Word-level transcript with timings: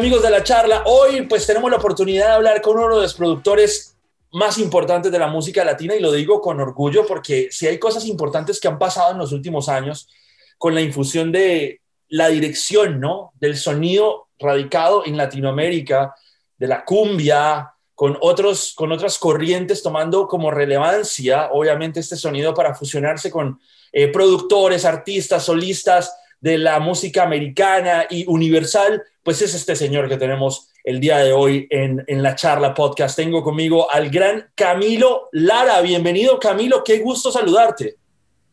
amigos 0.00 0.22
de 0.22 0.30
la 0.30 0.42
charla, 0.42 0.82
hoy 0.86 1.26
pues 1.26 1.46
tenemos 1.46 1.70
la 1.70 1.76
oportunidad 1.76 2.28
de 2.28 2.32
hablar 2.32 2.62
con 2.62 2.78
uno 2.78 2.96
de 2.96 3.02
los 3.02 3.12
productores 3.12 3.98
más 4.32 4.56
importantes 4.56 5.12
de 5.12 5.18
la 5.18 5.26
música 5.26 5.62
latina 5.62 5.94
y 5.94 6.00
lo 6.00 6.10
digo 6.10 6.40
con 6.40 6.58
orgullo 6.58 7.06
porque 7.06 7.48
si 7.50 7.66
hay 7.66 7.78
cosas 7.78 8.06
importantes 8.06 8.58
que 8.58 8.68
han 8.68 8.78
pasado 8.78 9.12
en 9.12 9.18
los 9.18 9.32
últimos 9.32 9.68
años 9.68 10.08
con 10.56 10.74
la 10.74 10.80
infusión 10.80 11.30
de 11.30 11.82
la 12.08 12.28
dirección, 12.28 12.98
¿no? 12.98 13.32
Del 13.38 13.58
sonido 13.58 14.28
radicado 14.38 15.04
en 15.04 15.18
Latinoamérica, 15.18 16.14
de 16.56 16.66
la 16.66 16.82
cumbia, 16.82 17.74
con, 17.94 18.16
otros, 18.22 18.72
con 18.74 18.92
otras 18.92 19.18
corrientes 19.18 19.82
tomando 19.82 20.26
como 20.26 20.50
relevancia, 20.50 21.50
obviamente, 21.52 22.00
este 22.00 22.16
sonido 22.16 22.54
para 22.54 22.74
fusionarse 22.74 23.30
con 23.30 23.60
eh, 23.92 24.08
productores, 24.08 24.86
artistas, 24.86 25.44
solistas 25.44 26.16
de 26.40 26.58
la 26.58 26.80
música 26.80 27.22
americana 27.22 28.06
y 28.08 28.26
universal, 28.26 29.02
pues 29.22 29.42
es 29.42 29.54
este 29.54 29.76
señor 29.76 30.08
que 30.08 30.16
tenemos 30.16 30.68
el 30.84 30.98
día 30.98 31.18
de 31.18 31.32
hoy 31.32 31.66
en, 31.70 32.02
en, 32.06 32.22
la 32.22 32.34
charla 32.34 32.74
podcast. 32.74 33.16
Tengo 33.16 33.42
conmigo 33.42 33.90
al 33.90 34.08
gran 34.10 34.50
Camilo 34.54 35.28
Lara. 35.32 35.80
Bienvenido, 35.82 36.38
Camilo. 36.38 36.82
Qué 36.82 36.98
gusto 37.00 37.30
saludarte. 37.30 37.96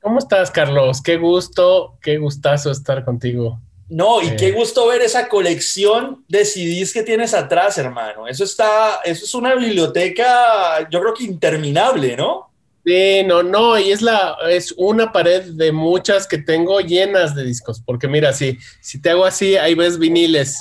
¿Cómo 0.02 0.20
estás, 0.20 0.52
Carlos? 0.52 1.02
Qué 1.02 1.17
gusto, 1.17 1.98
qué 2.02 2.17
gustazo 2.17 2.71
estar 2.71 3.03
contigo. 3.03 3.59
No, 3.90 4.21
y 4.21 4.35
qué 4.35 4.51
gusto 4.51 4.88
ver 4.88 5.01
esa 5.01 5.29
colección 5.29 6.26
de 6.27 6.43
CDs 6.43 6.91
que 6.91 7.04
tienes 7.04 7.34
atrás, 7.34 7.77
hermano. 7.77 8.27
Eso 8.27 8.43
está, 8.43 8.99
eso 9.05 9.23
es 9.23 9.34
una 9.34 9.55
biblioteca, 9.55 10.90
yo 10.90 10.99
creo 10.99 11.13
que 11.13 11.23
interminable, 11.23 12.17
¿no? 12.17 12.49
Sí, 12.88 13.22
no, 13.26 13.44
no, 13.44 13.77
y 13.77 13.91
es 13.91 14.02
la, 14.02 14.38
es 14.50 14.73
una 14.77 15.12
pared 15.12 15.44
de 15.44 15.73
muchas 15.73 16.26
que 16.26 16.38
tengo 16.38 16.80
llenas 16.80 17.36
de 17.36 17.44
discos, 17.44 17.82
porque 17.86 18.08
mira, 18.08 18.32
si, 18.32 18.58
si 18.80 19.02
te 19.02 19.10
hago 19.10 19.26
así, 19.26 19.58
ahí 19.58 19.76
ves 19.76 20.00
viniles. 20.00 20.57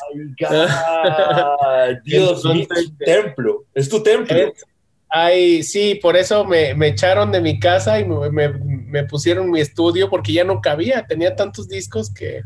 Ay, 0.49 1.95
Dios 2.05 2.45
mío, 2.45 2.67
es 2.69 2.87
tu 2.87 2.97
templo, 2.97 3.65
es 3.73 3.89
tu 3.89 4.03
templo. 4.03 4.53
ay, 5.09 5.63
sí, 5.63 6.01
por 6.03 6.17
eso 6.17 6.45
me, 6.45 6.75
me, 6.75 6.89
echaron 6.89 7.31
de 7.31 7.41
mi 7.41 7.61
casa 7.61 8.01
y 8.01 8.05
me, 8.05 8.49
me, 8.59 9.05
pusieron 9.05 9.49
mi 9.49 9.61
estudio 9.61 10.11
porque 10.11 10.33
ya 10.33 10.43
no 10.43 10.61
cabía, 10.61 11.07
tenía 11.07 11.37
tantos 11.37 11.69
discos 11.69 12.13
que 12.13 12.43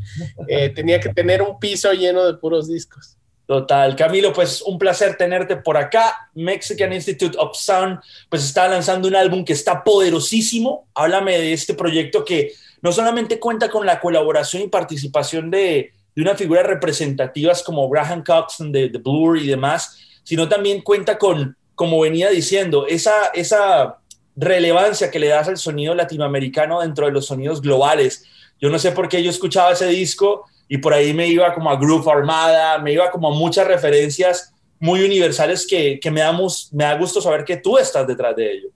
eh, 0.47 0.69
tenía 0.69 1.01
que 1.01 1.09
tener 1.09 1.41
un 1.41 1.59
piso 1.59 1.91
lleno 1.95 2.27
de 2.27 2.35
puros 2.35 2.69
discos. 2.69 3.17
Total. 3.51 3.97
Camilo, 3.97 4.33
pues 4.33 4.63
un 4.63 4.79
placer 4.79 5.17
tenerte 5.17 5.57
por 5.57 5.77
acá. 5.77 6.31
Mexican 6.35 6.93
Institute 6.93 7.37
of 7.37 7.57
Sound, 7.57 7.99
pues 8.29 8.45
está 8.45 8.69
lanzando 8.69 9.09
un 9.09 9.17
álbum 9.17 9.45
que 9.45 9.55
está 9.55 9.83
poderosísimo. 9.83 10.87
Háblame 10.95 11.37
de 11.37 11.53
este 11.53 11.75
proyecto 11.75 12.25
que 12.25 12.53
no 12.81 12.93
solamente 12.93 13.41
cuenta 13.41 13.69
con 13.69 13.85
la 13.85 13.99
colaboración 13.99 14.63
y 14.63 14.69
participación 14.69 15.51
de, 15.51 15.93
de 16.15 16.23
unas 16.23 16.39
figuras 16.39 16.65
representativas 16.65 17.65
como 17.65 17.89
Graham 17.89 18.23
Coxon 18.23 18.71
de 18.71 18.89
The 18.89 18.99
Blur 18.99 19.37
y 19.39 19.49
demás, 19.49 19.99
sino 20.23 20.49
también 20.49 20.83
cuenta 20.83 21.19
con, 21.19 21.57
como 21.75 21.99
venía 21.99 22.31
diciendo, 22.31 22.87
esa, 22.87 23.33
esa 23.35 23.99
relevancia 24.37 25.11
que 25.11 25.19
le 25.19 25.27
das 25.27 25.49
al 25.49 25.57
sonido 25.57 25.97
latinoamericano 25.97 26.83
dentro 26.83 27.07
de 27.07 27.11
los 27.11 27.27
sonidos 27.27 27.61
globales. 27.61 28.27
Yo 28.61 28.71
no 28.71 28.79
sé 28.79 28.93
por 28.93 29.09
qué 29.09 29.25
yo 29.25 29.31
escuchaba 29.31 29.73
ese 29.73 29.89
disco 29.89 30.47
y 30.73 30.79
por 30.79 30.95
ahí 30.95 31.13
me 31.13 31.27
iba 31.27 31.53
como 31.53 31.69
a 31.69 31.77
Groove 31.77 32.09
Armada, 32.09 32.79
me 32.79 32.93
iba 32.93 33.11
como 33.11 33.27
a 33.27 33.35
muchas 33.35 33.67
referencias 33.67 34.55
muy 34.79 35.03
universales 35.03 35.67
que, 35.69 35.99
que 35.99 36.13
me, 36.13 36.21
da, 36.21 36.33
me 36.33 36.85
da 36.85 36.97
gusto 36.97 37.21
saber 37.21 37.45
que 37.45 37.57
tú 37.57 37.77
estás 37.77 38.07
detrás 38.07 38.37
de 38.37 38.53
ello. 38.53 38.69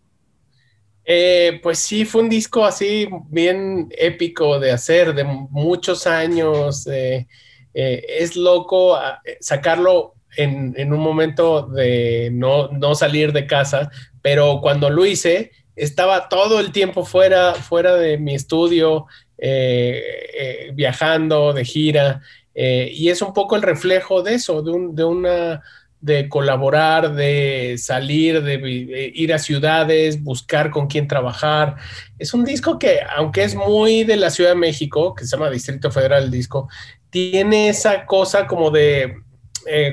Eh, 1.04 1.60
pues 1.62 1.78
sí, 1.78 2.04
fue 2.04 2.22
un 2.22 2.28
disco 2.28 2.64
así 2.64 3.08
bien 3.28 3.86
épico 3.96 4.58
de 4.58 4.72
hacer, 4.72 5.14
de 5.14 5.22
muchos 5.22 6.08
años. 6.08 6.84
Eh, 6.88 7.28
eh, 7.72 8.04
es 8.08 8.34
loco 8.34 8.96
ah, 8.96 9.20
sacarlo 9.38 10.14
en, 10.36 10.74
en, 10.76 10.92
un 10.92 11.00
momento 11.00 11.62
de 11.62 12.28
no, 12.32 12.66
no 12.72 12.96
salir 12.96 13.32
de 13.32 13.46
casa, 13.46 13.88
pero 14.20 14.58
cuando 14.60 14.90
lo 14.90 15.06
hice, 15.06 15.52
estaba 15.76 16.28
todo 16.28 16.58
el 16.58 16.72
tiempo 16.72 17.04
fuera, 17.04 17.54
fuera 17.54 17.94
de 17.94 18.18
mi 18.18 18.34
estudio, 18.34 19.06
eh, 19.38 20.02
eh, 20.38 20.70
viajando 20.74 21.52
de 21.52 21.64
gira, 21.64 22.22
eh, 22.54 22.90
y 22.92 23.08
es 23.08 23.20
un 23.20 23.32
poco 23.32 23.56
el 23.56 23.62
reflejo 23.62 24.22
de 24.22 24.34
eso, 24.34 24.62
de, 24.62 24.70
un, 24.70 24.94
de 24.94 25.04
una 25.04 25.62
de 26.00 26.28
colaborar, 26.28 27.14
de 27.14 27.76
salir, 27.78 28.42
de, 28.42 29.10
ir 29.14 29.32
a 29.32 29.38
ciudades, 29.38 30.22
buscar 30.22 30.70
con 30.70 30.86
quién 30.86 31.08
trabajar. 31.08 31.76
Es 32.18 32.34
un 32.34 32.44
disco 32.44 32.78
que, 32.78 33.00
aunque 33.16 33.42
es 33.42 33.54
muy 33.54 34.04
de 34.04 34.16
la 34.16 34.30
Ciudad 34.30 34.50
de 34.50 34.56
México, 34.56 35.14
que 35.14 35.24
se 35.24 35.36
llama 35.36 35.50
Distrito 35.50 35.90
Federal 35.90 36.24
el 36.24 36.30
disco, 36.30 36.68
tiene 37.10 37.70
esa 37.70 38.06
cosa 38.06 38.46
como 38.46 38.70
de, 38.70 39.16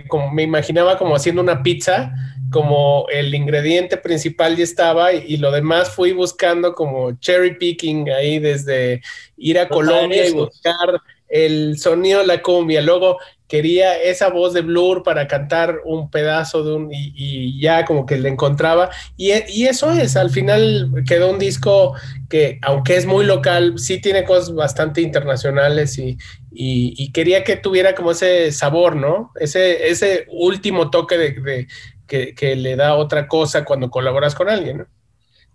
como 0.09 0.31
me 0.31 0.43
imaginaba 0.43 0.97
como 0.97 1.15
haciendo 1.15 1.41
una 1.41 1.63
pizza, 1.63 2.13
como 2.51 3.07
el 3.09 3.33
ingrediente 3.33 3.97
principal 3.97 4.55
ya 4.57 4.63
estaba 4.63 5.13
y, 5.13 5.37
lo 5.37 5.51
demás 5.51 5.89
fui 5.89 6.11
buscando 6.11 6.73
como 6.73 7.13
cherry 7.19 7.57
picking 7.57 8.09
ahí 8.09 8.39
desde 8.39 9.01
ir 9.37 9.57
a 9.57 9.67
Colombia 9.67 10.27
y 10.27 10.31
buscar 10.31 11.01
el 11.29 11.79
sonido 11.79 12.19
de 12.19 12.27
la 12.27 12.41
cumbia. 12.41 12.81
Luego 12.81 13.17
quería 13.47 14.01
esa 14.01 14.29
voz 14.29 14.53
de 14.53 14.61
Blur 14.61 15.03
para 15.03 15.27
cantar 15.27 15.79
un 15.85 16.09
pedazo 16.09 16.63
de 16.63 16.73
un 16.73 16.89
y, 16.91 17.59
ya 17.59 17.85
como 17.85 18.05
que 18.05 18.17
le 18.17 18.29
encontraba 18.29 18.89
y, 19.17 19.31
y, 19.49 19.65
eso 19.65 19.91
es, 19.91 20.15
al 20.15 20.29
final 20.29 20.89
quedó 21.07 21.31
un 21.31 21.39
disco 21.39 21.95
que 22.29 22.59
aunque 22.61 22.95
es 22.95 23.05
muy 23.05 23.25
local, 23.25 23.77
sí 23.77 23.99
tiene 23.99 24.23
cosas 24.23 24.53
bastante 24.53 25.01
internacionales 25.01 25.97
y, 25.97 26.17
y 26.53 27.11
quería 27.11 27.43
que 27.43 27.55
tuviera 27.55 27.95
como 27.95 28.11
ese 28.11 28.51
sabor, 28.51 28.95
¿no? 28.95 29.31
Ese, 29.39 29.89
ese 29.89 30.25
último 30.29 30.89
toque 30.89 31.17
de, 31.17 31.67
que, 32.11 32.55
le 32.55 32.75
da 32.75 32.95
otra 32.95 33.27
cosa 33.27 33.63
cuando 33.63 33.89
colaboras 33.89 34.35
con 34.35 34.49
alguien, 34.49 34.79
¿no? 34.79 34.85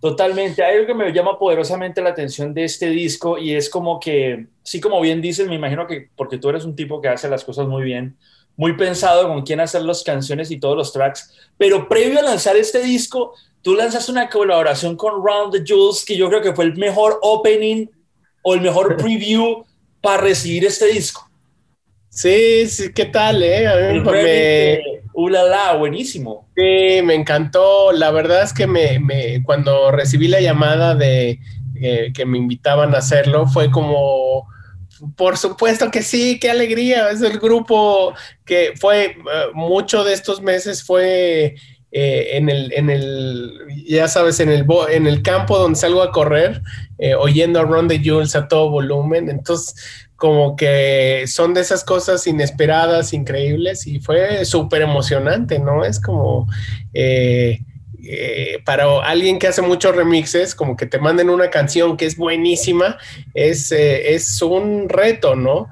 Totalmente. 0.00 0.62
Hay 0.62 0.76
algo 0.76 0.86
que 0.86 0.94
me 0.94 1.12
llama 1.12 1.38
poderosamente 1.38 2.02
la 2.02 2.10
atención 2.10 2.52
de 2.52 2.64
este 2.64 2.90
disco 2.90 3.38
y 3.38 3.54
es 3.54 3.68
como 3.68 3.98
que, 3.98 4.46
sí, 4.62 4.80
como 4.80 5.00
bien 5.00 5.20
dices, 5.20 5.48
me 5.48 5.54
imagino 5.54 5.86
que 5.86 6.10
porque 6.16 6.38
tú 6.38 6.48
eres 6.48 6.64
un 6.64 6.76
tipo 6.76 7.00
que 7.00 7.08
hace 7.08 7.28
las 7.28 7.44
cosas 7.44 7.66
muy 7.66 7.82
bien, 7.82 8.16
muy 8.56 8.76
pensado 8.76 9.28
con 9.28 9.42
quién 9.42 9.60
hacer 9.60 9.82
las 9.82 10.02
canciones 10.02 10.50
y 10.50 10.60
todos 10.60 10.76
los 10.76 10.92
tracks, 10.92 11.34
pero 11.56 11.88
previo 11.88 12.18
a 12.20 12.22
lanzar 12.22 12.56
este 12.56 12.82
disco, 12.82 13.34
tú 13.62 13.74
lanzas 13.74 14.08
una 14.08 14.28
colaboración 14.28 14.96
con 14.96 15.24
Round 15.24 15.52
the 15.52 15.62
Jewels 15.64 16.04
que 16.04 16.16
yo 16.16 16.28
creo 16.28 16.42
que 16.42 16.54
fue 16.54 16.66
el 16.66 16.76
mejor 16.76 17.18
opening 17.22 17.86
o 18.42 18.54
el 18.54 18.60
mejor 18.60 18.96
preview 18.98 19.64
para 20.00 20.22
recibir 20.22 20.64
este 20.64 20.86
disco. 20.86 21.28
Sí, 22.10 22.66
sí, 22.68 22.92
¿qué 22.94 23.06
tal, 23.06 23.42
eh? 23.42 23.66
A 23.66 23.92
mí 23.92 24.00
me, 24.00 24.80
¡Ulala! 25.18 25.72
Buenísimo. 25.78 26.46
Sí, 26.54 27.00
me 27.02 27.14
encantó. 27.14 27.90
La 27.90 28.10
verdad 28.10 28.42
es 28.42 28.52
que 28.52 28.66
me, 28.66 28.98
me 28.98 29.42
cuando 29.42 29.90
recibí 29.90 30.28
la 30.28 30.42
llamada 30.42 30.94
de 30.94 31.40
eh, 31.80 32.12
que 32.14 32.26
me 32.26 32.36
invitaban 32.36 32.94
a 32.94 32.98
hacerlo, 32.98 33.46
fue 33.46 33.70
como, 33.70 34.46
por 35.16 35.38
supuesto 35.38 35.90
que 35.90 36.02
sí, 36.02 36.38
qué 36.38 36.50
alegría. 36.50 37.08
Es 37.08 37.22
el 37.22 37.38
grupo 37.38 38.12
que 38.44 38.74
fue, 38.78 39.04
eh, 39.04 39.16
mucho 39.54 40.04
de 40.04 40.12
estos 40.12 40.42
meses 40.42 40.84
fue 40.84 41.54
eh, 41.92 42.28
en, 42.32 42.50
el, 42.50 42.74
en 42.74 42.90
el, 42.90 43.58
ya 43.86 44.08
sabes, 44.08 44.38
en 44.40 44.50
el, 44.50 44.66
en 44.90 45.06
el 45.06 45.22
campo 45.22 45.56
donde 45.56 45.78
salgo 45.78 46.02
a 46.02 46.12
correr, 46.12 46.60
oyendo 47.18 47.60
a 47.60 47.62
Ron 47.62 47.88
de 47.88 48.02
Jules 48.04 48.36
a 48.36 48.48
todo 48.48 48.68
volumen. 48.68 49.30
Entonces, 49.30 49.74
como 50.16 50.56
que 50.56 51.24
son 51.26 51.54
de 51.54 51.60
esas 51.60 51.84
cosas 51.84 52.26
inesperadas, 52.26 53.12
increíbles 53.12 53.86
y 53.86 54.00
fue 54.00 54.44
súper 54.44 54.82
emocionante, 54.82 55.58
¿no? 55.58 55.84
Es 55.84 56.00
como 56.00 56.48
eh, 56.94 57.60
eh, 58.02 58.58
para 58.64 59.00
alguien 59.02 59.38
que 59.38 59.48
hace 59.48 59.62
muchos 59.62 59.94
remixes, 59.94 60.54
como 60.54 60.76
que 60.76 60.86
te 60.86 60.98
manden 60.98 61.28
una 61.28 61.50
canción 61.50 61.96
que 61.96 62.06
es 62.06 62.16
buenísima, 62.16 62.96
es, 63.34 63.70
eh, 63.72 64.14
es 64.14 64.40
un 64.42 64.88
reto, 64.88 65.36
¿no? 65.36 65.68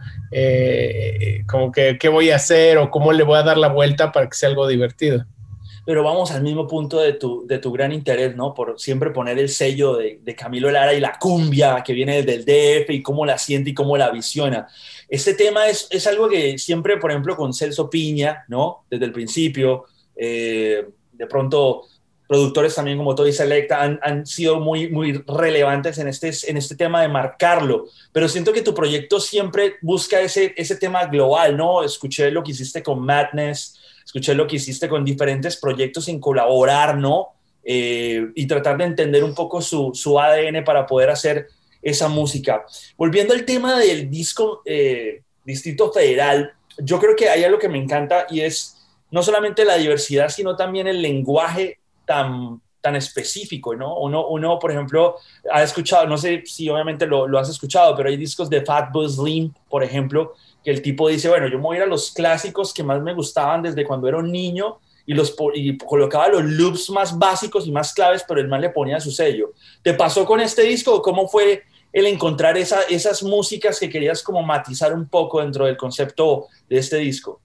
como 1.47 1.71
que 1.71 1.97
qué 1.97 2.09
voy 2.09 2.31
a 2.31 2.37
hacer 2.37 2.77
o 2.79 2.91
cómo 2.91 3.13
le 3.13 3.23
voy 3.23 3.39
a 3.39 3.45
dar 3.45 3.57
la 3.57 3.69
vuelta 3.69 4.11
para 4.11 4.29
que 4.29 4.37
sea 4.37 4.49
algo 4.49 4.67
divertido 4.67 5.25
pero 5.85 6.03
vamos 6.03 6.31
al 6.31 6.43
mismo 6.43 6.67
punto 6.67 7.01
de 7.01 7.15
tu, 7.15 7.47
de 7.47 7.59
tu 7.59 7.73
gran 7.73 7.93
interés, 7.93 8.35
¿no? 8.37 8.55
Por 8.55 8.79
siempre 8.79 9.11
poner 9.11 9.39
el 9.39 9.49
sello 9.49 9.97
de, 9.97 10.35
Camilo 10.37 10.71
Lara 10.71 10.95
y 10.95 11.01
la 11.01 11.19
cumbia 11.19 11.83
que 11.85 11.93
viene 11.93 12.23
desde 12.23 12.35
el 12.35 12.45
DF 12.45 12.91
y 12.91 13.03
cómo 13.03 13.25
la 13.25 13.39
siente 13.39 13.71
y 13.71 13.75
cómo 13.75 13.97
la 13.97 14.11
visiona. 14.11 14.67
Este 15.09 15.35
tema 15.35 15.69
es, 15.69 15.87
es 15.91 16.07
algo 16.07 16.29
que 16.29 16.59
siempre, 16.59 16.97
por 16.97 17.11
ejemplo, 17.11 17.37
con 17.37 17.53
Celso 17.53 17.89
Piña, 17.89 18.45
¿no? 18.49 18.85
Desde 18.91 19.05
el 19.05 19.13
principio, 19.13 19.85
eh, 20.17 20.87
de 21.13 21.27
pronto 21.27 21.85
productores 22.27 22.75
también 22.75 22.99
como 22.99 23.15
Toy 23.15 23.33
Selecta 23.33 23.83
han, 23.83 24.01
han, 24.03 24.27
sido 24.27 24.59
muy, 24.59 24.89
muy 24.89 25.23
relevantes 25.27 25.99
en 25.99 26.09
este, 26.09 26.33
en 26.47 26.57
este 26.57 26.75
tema 26.75 27.03
de 27.03 27.09
marcarlo, 27.09 27.87
pero 28.13 28.29
siento 28.29 28.53
que 28.53 28.63
tu 28.63 28.75
proyecto 28.75 29.21
siempre 29.21 29.75
busca 29.83 30.21
ese, 30.21 30.55
ese 30.57 30.77
tema 30.77 31.05
global, 31.07 31.57
¿no? 31.57 31.85
Escuché 31.85 32.31
lo 32.31 32.43
que 32.43 32.53
hiciste 32.53 32.83
con 32.83 33.01
Madness, 33.01 33.79
escuché 34.05 34.35
lo 34.35 34.47
que 34.47 34.57
hiciste 34.57 34.89
con 34.89 35.05
diferentes 35.05 35.57
proyectos 35.57 36.09
en 36.09 36.21
colaborar, 36.21 36.97
¿no? 36.99 37.29
Eh, 37.65 38.31
y 38.35 38.47
tratar 38.47 38.77
de 38.77 38.85
entender 38.85 39.25
un 39.25 39.35
poco 39.35 39.63
su, 39.63 39.93
su, 39.95 40.21
ADN 40.21 40.65
para 40.65 40.87
poder 40.87 41.09
hacer 41.11 41.49
esa 41.81 42.09
música. 42.09 42.65
Volviendo 42.97 43.33
al 43.33 43.45
tema 43.45 43.79
del 43.79 44.11
disco 44.11 44.61
eh, 44.67 45.23
Distrito 45.45 45.91
Federal, 45.91 46.53
yo 46.79 46.99
creo 46.99 47.17
que 47.17 47.29
hay 47.29 47.43
algo 47.45 47.59
que 47.59 47.69
me 47.69 47.79
encanta 47.79 48.27
y 48.29 48.41
es 48.41 48.77
no 49.11 49.23
solamente 49.23 49.65
la 49.65 49.77
diversidad, 49.77 50.29
sino 50.29 50.57
también 50.57 50.87
el 50.89 51.01
lenguaje 51.01 51.79
tan, 52.05 52.61
tan 52.85 52.97
específico, 52.97 53.75
¿no? 53.75 53.97
Uno, 53.97 54.27
uno, 54.27 54.59
por 54.59 54.71
ejemplo, 54.71 55.17
ha 55.51 55.63
escuchado, 55.63 56.07
no 56.07 56.19
sé 56.19 56.43
si 56.45 56.69
obviamente 56.69 57.07
lo, 57.07 57.39
has 57.39 57.49
escuchado, 57.49 57.97
pero 57.97 58.11
hay 58.11 58.19
discos 58.19 58.51
de 58.51 58.63
Fatboy 58.63 59.09
Slim, 59.09 59.55
por 59.71 59.83
ejemplo, 59.83 60.35
que 60.63 60.71
el 60.71 60.83
tipo 60.83 61.09
dice, 61.09 61.31
bueno, 61.31 61.49
yo 61.49 61.57
me 61.57 61.63
voy 61.65 61.77
a 61.77 61.79
ir 61.79 61.83
a 61.85 61.87
los 61.87 62.11
clásicos 62.11 62.75
que 62.75 62.83
más 62.83 63.01
me 63.01 63.15
gustaban 63.15 63.63
desde 63.63 63.87
cuando 63.87 64.07
era 64.07 64.19
un 64.19 64.31
niño 64.31 64.81
y, 65.07 65.15
los, 65.15 65.35
colocaba 65.87 66.29
los 66.29 66.45
loops 66.45 66.91
más 66.91 67.19
básicos 67.19 67.67
y 67.67 67.73
más 67.73 67.95
claves, 67.95 68.23
pero 68.29 68.39
el 68.39 68.49
man 68.49 68.61
le 68.61 68.69
ponía 68.69 69.01
su 69.01 69.11
sello. 69.11 69.53
¿Te 69.83 69.95
pasó 69.95 70.27
con 70.27 70.41
este 70.41 70.61
disco? 70.61 71.01
¿Cómo 71.01 71.27
fue 71.27 71.63
el 71.91 72.05
encontrar 72.05 72.59
esa, 72.59 72.83
esas 72.83 73.23
músicas 73.23 73.81
que 73.81 73.89
querías 73.89 74.23
como 74.23 74.43
matizar 74.43 74.93
un 74.93 75.09
poco 75.09 75.41
dentro 75.41 75.65
del 75.65 75.79
concepto 75.79 76.49
de 76.69 76.77
este 76.77 76.99
disco? 76.99 77.41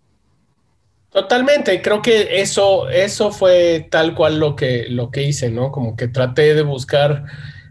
Totalmente, 1.11 1.81
creo 1.81 2.01
que 2.01 2.39
eso, 2.39 2.87
eso 2.89 3.31
fue 3.31 3.87
tal 3.89 4.13
cual 4.13 4.39
lo 4.39 4.55
que, 4.55 4.85
lo 4.89 5.09
que 5.09 5.23
hice, 5.23 5.49
¿no? 5.49 5.71
Como 5.71 5.95
que 5.95 6.07
traté 6.07 6.53
de 6.53 6.61
buscar 6.61 7.25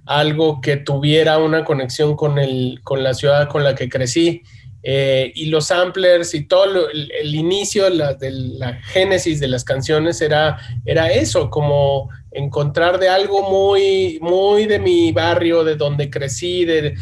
algo 0.06 0.61
que 0.61 0.76
tuviera 0.76 1.38
una 1.38 1.64
conexión 1.64 2.17
con, 2.17 2.38
el, 2.38 2.81
con 2.82 3.05
la 3.05 3.14
ciudad 3.14 3.49
con 3.49 3.62
la 3.62 3.75
que 3.75 3.88
crecí. 3.88 4.43
Eh, 4.82 5.32
y 5.35 5.46
los 5.46 5.67
samplers 5.67 6.35
y 6.35 6.46
todo 6.46 6.88
el, 6.88 7.35
inicio, 7.35 7.90
la, 7.90 8.14
de 8.14 8.31
la 8.31 8.75
génesis 8.75 9.38
de 9.38 9.49
las 9.49 9.64
canciones 9.64 10.20
era, 10.20 10.56
era 10.85 11.11
eso, 11.12 11.50
como 11.50 12.08
encontrar 12.31 12.99
de 12.99 13.08
algo 13.08 13.50
muy, 13.50 14.19
muy 14.20 14.67
de 14.67 14.79
mi 14.79 15.12
barrio, 15.12 15.64
de 15.64 15.76
donde 15.76 16.11
crecí, 16.11 16.64
de, 16.64 16.94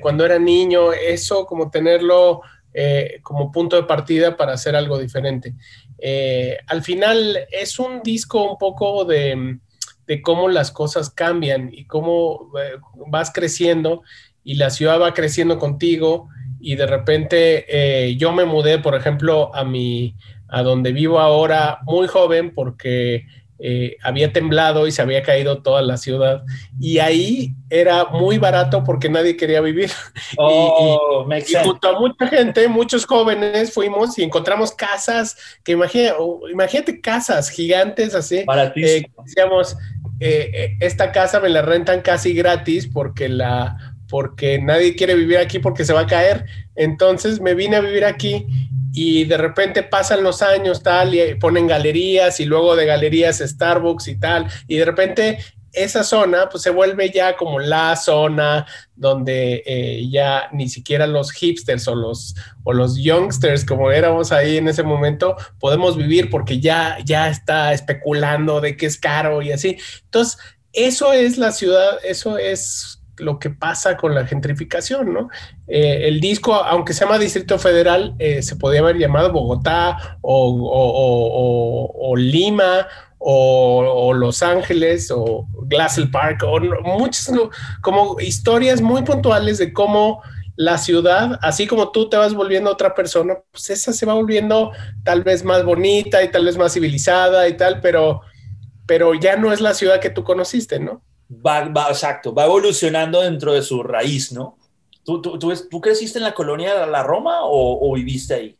cuando 0.00 0.24
era 0.24 0.38
niño, 0.38 0.92
eso 0.92 1.46
como 1.46 1.70
tenerlo 1.70 2.42
eh, 2.76 3.20
como 3.22 3.52
punto 3.52 3.76
de 3.76 3.84
partida 3.84 4.36
para 4.36 4.54
hacer 4.54 4.74
algo 4.74 4.98
diferente. 4.98 5.54
Eh, 5.98 6.58
al 6.66 6.82
final 6.82 7.46
es 7.50 7.78
un 7.78 8.02
disco 8.02 8.50
un 8.50 8.58
poco 8.58 9.04
de, 9.04 9.60
cómo 10.22 10.48
las 10.48 10.72
cosas 10.72 11.10
cambian 11.10 11.70
y 11.72 11.86
cómo 11.86 12.50
eh, 12.60 12.78
vas 13.06 13.32
creciendo 13.32 14.02
y 14.42 14.56
la 14.56 14.70
ciudad 14.70 15.00
va 15.00 15.14
creciendo 15.14 15.58
contigo 15.58 16.28
y 16.60 16.74
de 16.74 16.86
repente 16.86 18.16
yo 18.18 18.32
me 18.32 18.44
mudé, 18.44 18.78
por 18.78 18.94
ejemplo, 18.94 19.54
a 19.54 19.64
mi 19.64 20.16
a 20.48 20.62
donde 20.62 20.92
vivo 20.92 21.20
ahora 21.20 21.78
muy 21.84 22.06
joven 22.06 22.54
porque 22.54 23.26
eh, 23.58 23.96
había 24.02 24.32
temblado 24.32 24.86
y 24.86 24.92
se 24.92 25.00
había 25.00 25.22
caído 25.22 25.62
toda 25.62 25.80
la 25.82 25.96
ciudad. 25.96 26.44
Y 26.80 26.98
ahí 26.98 27.54
era 27.70 28.06
muy 28.06 28.38
barato 28.38 28.82
porque 28.84 29.08
nadie 29.08 29.36
quería 29.36 29.60
vivir. 29.60 29.90
Oh, 30.36 31.26
y, 31.30 31.54
junto 31.64 31.88
a 31.88 32.00
mucha 32.00 32.26
gente, 32.26 32.66
muchos 32.66 33.06
jóvenes 33.06 33.72
fuimos 33.72 34.18
y 34.18 34.22
encontramos 34.24 34.72
casas 34.72 35.36
que 35.62 35.72
imagina, 35.72 36.12
imagínate 36.50 37.00
casas 37.00 37.50
gigantes 37.50 38.14
así. 38.14 38.44
Eh, 38.74 39.06
decíamos, 39.24 39.76
eh, 40.18 40.76
esta 40.80 41.12
casa 41.12 41.38
me 41.40 41.48
la 41.50 41.62
rentan 41.62 42.00
casi 42.00 42.34
gratis 42.34 42.88
porque 42.92 43.28
la 43.28 43.93
porque 44.14 44.60
nadie 44.60 44.94
quiere 44.94 45.16
vivir 45.16 45.38
aquí 45.38 45.58
porque 45.58 45.84
se 45.84 45.92
va 45.92 46.02
a 46.02 46.06
caer. 46.06 46.46
Entonces 46.76 47.40
me 47.40 47.54
vine 47.54 47.74
a 47.74 47.80
vivir 47.80 48.04
aquí 48.04 48.46
y 48.92 49.24
de 49.24 49.36
repente 49.36 49.82
pasan 49.82 50.22
los 50.22 50.40
años 50.40 50.84
tal 50.84 51.16
y 51.16 51.34
ponen 51.34 51.66
galerías 51.66 52.38
y 52.38 52.44
luego 52.44 52.76
de 52.76 52.86
galerías 52.86 53.40
Starbucks 53.40 54.06
y 54.06 54.20
tal 54.20 54.46
y 54.68 54.76
de 54.76 54.84
repente 54.84 55.38
esa 55.72 56.04
zona 56.04 56.48
pues 56.48 56.62
se 56.62 56.70
vuelve 56.70 57.10
ya 57.10 57.36
como 57.36 57.58
la 57.58 57.96
zona 57.96 58.64
donde 58.94 59.64
eh, 59.66 60.08
ya 60.08 60.48
ni 60.52 60.68
siquiera 60.68 61.08
los 61.08 61.32
hipsters 61.32 61.88
o 61.88 61.96
los, 61.96 62.36
o 62.62 62.72
los 62.72 62.96
youngsters 62.96 63.64
como 63.64 63.90
éramos 63.90 64.30
ahí 64.30 64.58
en 64.58 64.68
ese 64.68 64.84
momento 64.84 65.34
podemos 65.58 65.96
vivir 65.96 66.30
porque 66.30 66.60
ya, 66.60 66.98
ya 67.04 67.28
está 67.28 67.72
especulando 67.72 68.60
de 68.60 68.76
que 68.76 68.86
es 68.86 68.96
caro 68.96 69.42
y 69.42 69.50
así. 69.50 69.76
Entonces, 70.04 70.38
eso 70.72 71.12
es 71.12 71.38
la 71.38 71.52
ciudad, 71.52 71.98
eso 72.04 72.36
es 72.36 72.93
lo 73.18 73.38
que 73.38 73.50
pasa 73.50 73.96
con 73.96 74.14
la 74.14 74.26
gentrificación, 74.26 75.12
¿no? 75.12 75.28
Eh, 75.66 76.08
el 76.08 76.20
disco, 76.20 76.54
aunque 76.54 76.92
se 76.92 77.04
llama 77.04 77.18
Distrito 77.18 77.58
Federal, 77.58 78.14
eh, 78.18 78.42
se 78.42 78.56
podía 78.56 78.80
haber 78.80 78.98
llamado 78.98 79.32
Bogotá 79.32 80.18
o, 80.20 82.14
Lima 82.16 82.86
o, 83.18 84.12
Los 84.14 84.42
Ángeles 84.42 85.10
o 85.10 85.46
Glassell 85.66 86.10
Park 86.10 86.42
o 86.44 86.60
muchas 86.82 87.30
como 87.80 88.20
historias 88.20 88.80
muy 88.80 89.02
puntuales 89.02 89.58
de 89.58 89.72
cómo 89.72 90.22
la 90.56 90.78
ciudad, 90.78 91.38
así 91.42 91.66
como 91.66 91.90
tú 91.90 92.08
te 92.08 92.16
vas 92.16 92.32
volviendo 92.32 92.70
otra 92.70 92.94
persona, 92.94 93.38
pues 93.50 93.70
esa 93.70 93.92
se 93.92 94.06
va 94.06 94.14
volviendo 94.14 94.70
tal 95.02 95.24
vez 95.24 95.44
más 95.44 95.64
bonita 95.64 96.22
y 96.22 96.30
tal 96.30 96.44
vez 96.44 96.56
más 96.56 96.72
civilizada 96.72 97.48
y 97.48 97.56
tal, 97.56 97.80
pero, 97.80 98.20
pero 98.86 99.14
ya 99.14 99.36
no 99.36 99.52
es 99.52 99.60
la 99.60 99.74
ciudad 99.74 100.00
que 100.00 100.10
tú 100.10 100.22
conociste, 100.22 100.78
¿no? 100.78 101.02
Va, 101.30 101.88
exacto, 101.88 102.34
va 102.34 102.44
evolucionando 102.44 103.20
dentro 103.20 103.52
de 103.52 103.62
su 103.62 103.82
raíz, 103.82 104.32
¿no? 104.32 104.58
¿Tú, 105.04 105.20
tú, 105.20 105.38
tú, 105.38 105.80
creciste 105.80 106.18
en 106.18 106.24
la 106.24 106.34
colonia 106.34 106.74
de 106.74 106.86
la 106.86 107.02
Roma 107.02 107.40
o, 107.42 107.92
viviste 107.94 108.34
ahí? 108.34 108.56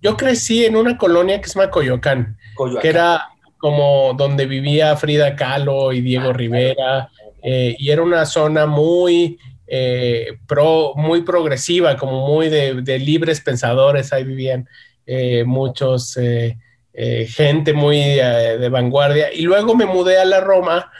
Yo 0.00 0.16
crecí 0.16 0.64
en 0.64 0.76
una 0.76 0.96
colonia 0.96 1.40
que 1.40 1.48
se 1.48 1.58
llama 1.58 1.70
Coyoacán, 1.70 2.36
que 2.80 2.88
era 2.88 3.28
como 3.58 4.14
donde 4.14 4.46
vivía 4.46 4.96
Frida 4.96 5.36
Kahlo 5.36 5.92
y 5.92 6.00
Diego 6.00 6.30
ah, 6.30 6.32
Rivera, 6.32 7.10
eh, 7.42 7.74
y 7.78 7.90
era 7.90 8.02
una 8.02 8.26
zona 8.26 8.66
muy, 8.66 9.38
eh, 9.66 10.38
pro, 10.46 10.92
muy 10.94 11.22
progresiva, 11.22 11.96
como 11.96 12.26
muy 12.28 12.48
de, 12.48 12.98
libres 12.98 13.40
pensadores, 13.40 14.12
ahí 14.12 14.24
vivían 14.24 14.68
eh, 15.06 15.42
muchos, 15.44 16.18
gente 16.94 17.72
muy 17.72 17.98
de 17.98 18.68
vanguardia, 18.68 19.32
y 19.32 19.42
luego 19.42 19.74
me 19.74 19.86
mudé 19.86 20.18
a 20.18 20.24
la 20.24 20.40
Roma, 20.40 20.90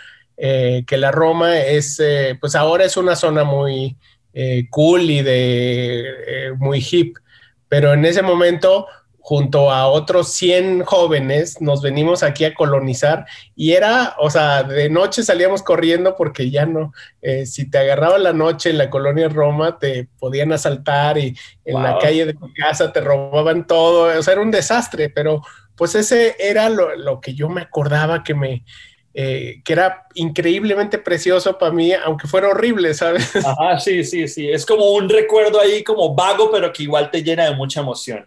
eh, 0.45 0.83
que 0.89 0.97
la 0.97 1.13
Roma 1.13 1.57
es, 1.57 2.01
eh, 2.01 2.37
pues 2.41 2.57
ahora 2.57 2.85
es 2.85 2.97
una 2.97 3.15
zona 3.15 3.45
muy 3.45 3.97
eh, 4.35 4.67
cool 4.71 5.03
y 5.03 5.23
de 5.23 6.53
muy 6.59 6.85
hip, 6.91 7.17
pero 7.69 7.93
en 7.93 8.05
ese 8.05 8.23
momento 8.23 8.89
junto 9.21 9.71
a 9.71 9.87
otros 9.87 10.33
100 10.33 10.83
jóvenes, 10.83 11.61
nos 11.61 11.81
venimos 11.81 12.25
aquí 12.25 12.45
a 12.45 12.55
colonizar 12.55 13.25
y 13.55 13.71
era, 13.71 14.17
o 14.19 14.31
sea, 14.31 14.65
de 14.65 14.91
noche 14.91 15.23
salíamos 15.23 15.63
corriendo 15.63 16.17
porque 16.17 16.51
ya 16.51 16.67
no, 16.67 16.93
si 17.45 17.71
te 17.71 17.79
agarraba 17.79 18.19
la 18.19 18.33
noche 18.33 18.71
en 18.71 18.79
la 18.79 18.91
colonia 18.91 19.29
Roma, 19.29 19.79
te 19.79 20.09
podían 20.19 20.53
asaltar 20.53 21.19
y 21.19 21.37
en 21.65 21.81
la 21.85 21.99
calle 21.99 22.27
de 22.27 22.35
mi 22.35 22.53
casa 22.53 22.93
te 22.93 23.01
robaban 23.01 23.65
todo, 23.65 24.19
o 24.19 24.23
sea, 24.25 24.33
era 24.33 24.43
un 24.43 24.51
desastre, 24.51 25.09
pero 25.09 25.41
pues 25.77 25.95
ese 25.95 26.35
era 26.41 26.69
lo 26.69 27.21
que 27.21 27.33
yo 27.33 27.49
me 27.49 27.61
acordaba 27.61 28.25
que 28.25 28.35
me, 28.35 28.65
eh, 29.15 29.61
que 29.65 29.73
era 29.73 30.07
increíblemente 30.15 30.99
precioso 30.99 31.59
para 31.59 31.73
mí, 31.73 31.93
aunque 31.93 32.27
fuera 32.27 32.49
horrible, 32.49 32.95
¿sabes? 32.95 33.35
Ajá, 33.45 33.79
sí, 33.79 34.05
sí, 34.05 34.27
sí. 34.27 34.49
Es 34.49 34.65
como 34.65 34.93
un 34.93 35.09
recuerdo 35.09 35.61
ahí 35.61 35.85
como 35.85 36.15
vago, 36.15 36.51
pero 36.51 36.73
que 36.73 36.85
igual 36.85 37.11
te 37.11 37.23
llena 37.23 37.45
de 37.45 37.55
mucha 37.55 37.81
emoción. 37.81 38.27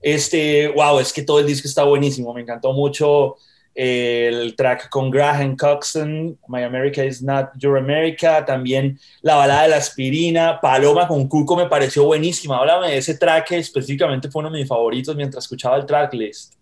Este, 0.00 0.68
wow, 0.68 0.98
es 0.98 1.12
que 1.12 1.22
todo 1.22 1.40
el 1.40 1.46
disco 1.46 1.66
está 1.66 1.84
buenísimo. 1.84 2.32
Me 2.34 2.42
encantó 2.42 2.72
mucho 2.72 3.36
eh, 3.74 4.28
el 4.30 4.54
track 4.54 4.88
con 4.90 5.10
Graham 5.10 5.56
Coxon, 5.56 6.38
My 6.48 6.62
America 6.62 7.04
is 7.04 7.22
Not 7.22 7.50
Your 7.56 7.78
America, 7.78 8.44
también 8.44 8.98
la 9.22 9.36
balada 9.36 9.62
de 9.62 9.68
la 9.70 9.76
aspirina, 9.76 10.60
Paloma 10.60 11.08
con 11.08 11.26
Cuco 11.26 11.56
me 11.56 11.66
pareció 11.66 12.04
buenísima. 12.04 12.58
Háblame 12.58 12.90
de 12.90 12.98
ese 12.98 13.16
track 13.16 13.48
que 13.48 13.58
específicamente 13.58 14.30
fue 14.30 14.40
uno 14.40 14.50
de 14.50 14.58
mis 14.58 14.68
favoritos 14.68 15.16
mientras 15.16 15.44
escuchaba 15.44 15.76
el 15.76 15.86
tracklist. 15.86 16.54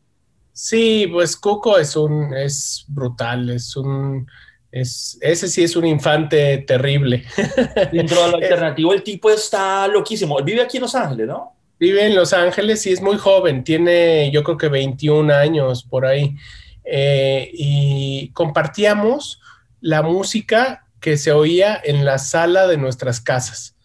Sí, 0.62 1.08
pues 1.10 1.38
Cuco 1.38 1.78
es 1.78 1.96
un, 1.96 2.34
es 2.34 2.84
brutal, 2.86 3.48
es 3.48 3.74
un, 3.76 4.30
es, 4.70 5.16
ese 5.22 5.48
sí 5.48 5.64
es 5.64 5.74
un 5.74 5.86
infante 5.86 6.58
terrible. 6.58 7.24
Dentro 7.90 8.22
de 8.22 8.30
lo 8.30 8.36
alternativo, 8.36 8.92
el 8.92 9.02
tipo 9.02 9.30
está 9.30 9.88
loquísimo. 9.88 10.38
Vive 10.42 10.60
aquí 10.60 10.76
en 10.76 10.82
Los 10.82 10.94
Ángeles, 10.94 11.28
¿no? 11.28 11.54
Vive 11.78 12.04
en 12.04 12.14
Los 12.14 12.34
Ángeles 12.34 12.86
y 12.86 12.92
es 12.92 13.00
muy 13.00 13.16
joven, 13.16 13.64
tiene 13.64 14.30
yo 14.32 14.44
creo 14.44 14.58
que 14.58 14.68
21 14.68 15.32
años 15.32 15.82
por 15.82 16.04
ahí. 16.04 16.36
Eh, 16.84 17.50
y 17.54 18.28
compartíamos 18.34 19.40
la 19.80 20.02
música 20.02 20.84
que 21.00 21.16
se 21.16 21.32
oía 21.32 21.80
en 21.82 22.04
la 22.04 22.18
sala 22.18 22.66
de 22.66 22.76
nuestras 22.76 23.22
casas. 23.22 23.76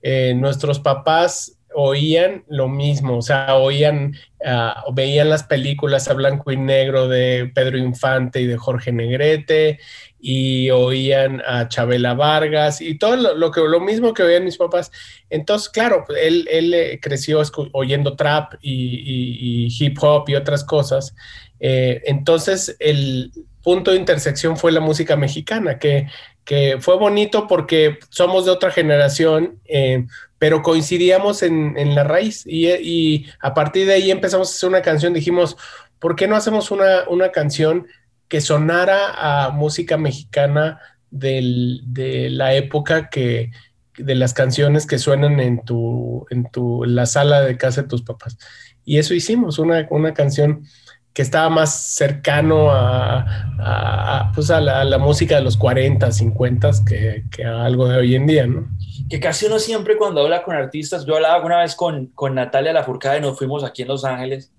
Eh, 0.00 0.34
nuestros 0.36 0.78
papás 0.78 1.56
oían 1.74 2.44
lo 2.48 2.68
mismo, 2.68 3.18
o 3.18 3.22
sea, 3.22 3.56
oían, 3.56 4.14
ah, 4.44 4.84
veían 4.92 5.28
las 5.28 5.44
películas 5.44 6.08
a 6.08 6.14
blanco 6.14 6.52
y 6.52 6.56
negro 6.56 7.08
de 7.08 7.50
Pedro 7.54 7.78
Infante 7.78 8.40
y 8.40 8.46
de 8.46 8.56
Jorge 8.56 8.92
Negrete, 8.92 9.78
y 10.20 10.70
oían 10.70 11.42
a 11.46 11.68
Chabela 11.68 12.14
Vargas 12.14 12.80
y 12.80 12.98
todo 12.98 13.16
lo, 13.34 13.50
que 13.50 13.60
lo 13.60 13.80
mismo 13.80 14.12
que 14.12 14.22
oían 14.22 14.44
mis 14.44 14.58
papás. 14.58 14.92
Entonces, 15.30 15.68
claro, 15.70 16.04
él, 16.20 16.46
él 16.50 16.74
eh, 16.74 16.98
creció 17.00 17.40
oyendo 17.72 18.16
trap 18.16 18.54
y, 18.60 19.68
hip 19.78 19.96
hop 20.00 20.28
y 20.28 20.34
otras 20.34 20.64
cosas. 20.64 21.14
Eh, 21.58 22.02
entonces, 22.04 22.76
el 22.80 23.32
punto 23.62 23.92
de 23.92 23.98
intersección 23.98 24.56
fue 24.56 24.72
la 24.72 24.80
música 24.80 25.16
mexicana, 25.16 25.78
que, 25.78 26.06
que 26.44 26.78
fue 26.80 26.96
bonito 26.96 27.46
porque 27.46 27.98
somos 28.10 28.44
de 28.44 28.50
otra 28.50 28.70
generación. 28.70 29.58
Eh, 29.64 30.06
pero 30.40 30.62
coincidíamos 30.62 31.42
en, 31.42 31.94
la 31.94 32.02
raíz 32.02 32.46
y, 32.46 33.26
a 33.40 33.52
partir 33.52 33.86
de 33.86 33.92
ahí 33.92 34.10
empezamos 34.10 34.48
a 34.48 34.52
hacer 34.52 34.70
una 34.70 34.80
canción, 34.80 35.12
dijimos, 35.12 35.58
¿por 35.98 36.16
qué 36.16 36.26
no 36.26 36.34
hacemos 36.34 36.70
una, 36.70 37.06
una 37.08 37.30
canción 37.30 37.86
que 38.26 38.40
sonara 38.40 39.44
a 39.46 39.50
música 39.50 39.98
mexicana 39.98 40.80
de 41.10 42.28
la 42.30 42.54
época 42.54 43.10
que, 43.10 43.50
de 43.98 44.14
las 44.14 44.32
canciones 44.32 44.86
que 44.86 44.98
suenan 44.98 45.40
en 45.40 45.62
tu, 45.62 46.26
en 46.30 46.50
tu, 46.50 46.84
la 46.86 47.04
sala 47.04 47.42
de 47.42 47.58
casa 47.58 47.82
de 47.82 47.88
tus 47.88 48.00
papás. 48.00 48.38
Y 48.82 48.96
eso 48.96 49.12
hicimos, 49.12 49.58
una, 49.58 49.86
una 49.90 50.14
canción 50.14 50.64
que 51.12 51.20
estaba 51.20 51.50
más 51.50 51.94
cercano 51.94 52.70
a, 52.70 54.32
pues 54.34 54.50
a, 54.50 54.60
la, 54.60 54.98
música 54.98 55.36
de 55.36 55.42
los 55.42 55.58
40, 55.58 56.10
50 56.10 56.70
que, 56.86 57.24
que 57.30 57.44
a 57.44 57.64
algo 57.64 57.88
de 57.88 57.98
hoy 57.98 58.14
en 58.14 58.26
día, 58.26 58.46
¿no? 58.46 58.68
Que 59.10 59.20
casi 59.20 59.46
uno 59.46 59.58
siempre 59.58 59.98
cuando 59.98 60.22
habla 60.22 60.42
con 60.42 60.54
artistas, 60.54 61.04
yo 61.04 61.16
hablaba 61.16 61.44
una 61.44 61.58
vez 61.58 61.74
con, 61.74 62.06
con 62.06 62.34
Natalia 62.34 62.72
Lafourcade 62.72 63.20
nos 63.20 63.36
fuimos 63.36 63.64
aquí 63.64 63.82
en 63.82 63.88
Los 63.88 64.04
Ángeles 64.04 64.52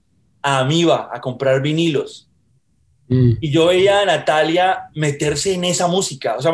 a 0.43 0.59
Amiba 0.59 1.09
a 1.11 1.21
comprar 1.21 1.61
vinilos 1.61 2.31
Mm. 3.11 3.33
Y 3.41 3.51
yo 3.51 3.65
veía 3.65 3.99
a 3.99 4.05
Natalia 4.05 4.83
meterse 4.95 5.53
en 5.53 5.65
esa 5.65 5.87
música. 5.87 6.37
O 6.37 6.41
sea, 6.41 6.51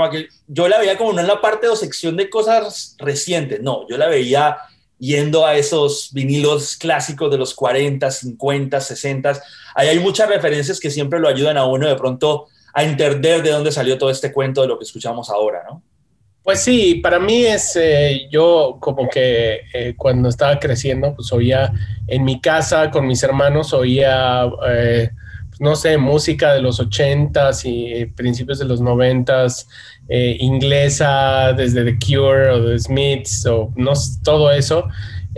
yo 0.48 0.68
la 0.68 0.80
veía 0.80 0.98
como 0.98 1.13
no 1.13 1.22
en 1.22 1.27
la 1.27 1.39
parte 1.39 1.68
o 1.68 1.75
sección 1.75 2.18
de 2.18 2.32
cosas 2.32 2.96
recientes, 2.98 3.62
no, 3.62 3.88
yo 3.88 3.96
la 3.96 4.08
veía 4.08 4.58
yendo 4.98 5.46
a 5.46 5.56
esos 5.56 6.10
vinilos 6.13 6.75
clásicos 6.75 7.30
de 7.30 7.38
los 7.38 7.54
40, 7.54 8.10
50, 8.10 8.82
60. 8.82 9.39
Ahí 9.75 9.89
hay 9.89 10.00
muchas 10.00 10.27
referencias 10.27 10.80
que 10.80 10.89
siempre 10.89 11.20
lo 11.20 11.27
ayudan 11.27 11.58
a 11.58 11.66
uno 11.66 11.88
de 11.88 11.96
pronto 11.96 12.48
a 12.74 12.84
entender 12.84 13.44
de 13.44 13.51
dónde 13.51 13.72
salió 13.72 14.00
todo 14.00 14.10
este 14.10 14.34
cuento 14.34 14.63
de 14.63 14.68
lo 14.68 14.80
que 14.80 14.86
escuchamos 14.86 15.30
ahora, 15.30 15.63
¿no? 15.70 15.84
Pues 16.48 16.63
sí, 16.63 17.01
para 17.04 17.20
mí 17.20 17.44
es, 17.44 17.75
eh, 17.75 18.30
yo 18.32 18.77
como 18.80 19.10
que 19.10 19.63
eh, 19.74 19.96
cuando 19.98 20.30
estaba 20.30 20.58
creciendo, 20.60 21.13
pues 21.13 21.34
oía 21.34 21.74
en 22.08 22.24
mi 22.24 22.39
casa 22.39 22.89
con 22.89 23.06
mis 23.06 23.22
hermanos, 23.22 23.74
oía... 23.74 24.46
Eh, 24.66 25.10
no 25.60 25.75
sé, 25.75 25.98
música 25.98 26.54
de 26.54 26.62
los 26.62 26.80
ochentas 26.80 27.66
y 27.66 28.06
principios 28.16 28.60
de 28.60 28.66
los 28.66 28.80
noventas, 28.80 29.68
eh, 30.08 30.38
inglesa 30.39 31.54
desde 31.54 31.84
The 31.84 31.98
Cure 31.98 32.50
o 32.51 32.63
The 32.63 32.80
Smiths 32.80 33.46
o 33.48 33.74
no 33.75 33.94
todo 34.24 34.51
eso. 34.51 34.88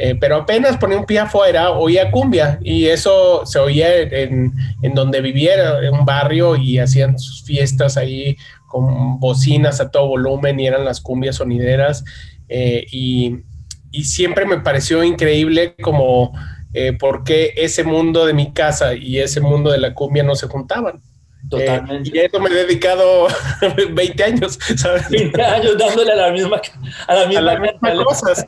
Eh, 0.01 0.15
pero 0.15 0.37
apenas 0.37 0.77
ponía 0.77 0.97
un 0.97 1.05
pie 1.05 1.19
afuera, 1.19 1.71
oía 1.71 2.09
cumbia 2.09 2.57
y 2.61 2.85
eso 2.85 3.45
se 3.45 3.59
oía 3.59 3.99
en, 3.99 4.53
donde 4.93 5.19
viviera, 5.19 5.85
en 5.85 5.93
un 5.93 6.05
barrio 6.05 6.55
y 6.55 6.79
hacían 6.79 7.19
sus 7.19 7.43
fiestas 7.43 7.97
ahí 7.97 8.37
con 8.65 9.19
bocinas 9.19 9.81
a 9.81 9.91
todo 9.91 10.07
volumen 10.07 10.57
y 10.57 10.67
eran 10.67 10.85
las 10.85 11.01
cumbias 11.01 11.35
sonideras 11.35 12.05
eh, 12.47 12.85
y, 12.89 13.39
y 13.91 14.05
siempre 14.05 14.45
me 14.45 14.59
pareció 14.59 15.03
increíble 15.03 15.75
como 15.81 16.31
eh, 16.73 16.93
por 16.93 17.25
qué 17.25 17.53
ese 17.57 17.83
mundo 17.83 18.25
de 18.25 18.33
mi 18.33 18.53
casa 18.53 18.93
y 18.93 19.19
ese 19.19 19.41
mundo 19.41 19.69
de 19.69 19.79
la 19.79 19.93
cumbia 19.93 20.23
no 20.23 20.35
se 20.35 20.47
juntaban. 20.47 21.01
Totalmente. 21.49 22.09
Eh, 22.09 22.13
y 22.13 22.19
a 22.19 22.25
eso 22.25 22.39
me 22.39 22.49
he 22.49 22.53
dedicado 22.53 23.27
20 23.91 24.23
años, 24.23 24.59
¿sabes? 24.77 25.09
20 25.09 25.41
años 25.41 25.77
dándole 25.77 26.11
a 26.11 26.15
la 26.15 26.31
misma, 26.31 26.61
a 27.07 27.15
la 27.15 27.27
misma, 27.27 28.03
cosas. 28.03 28.45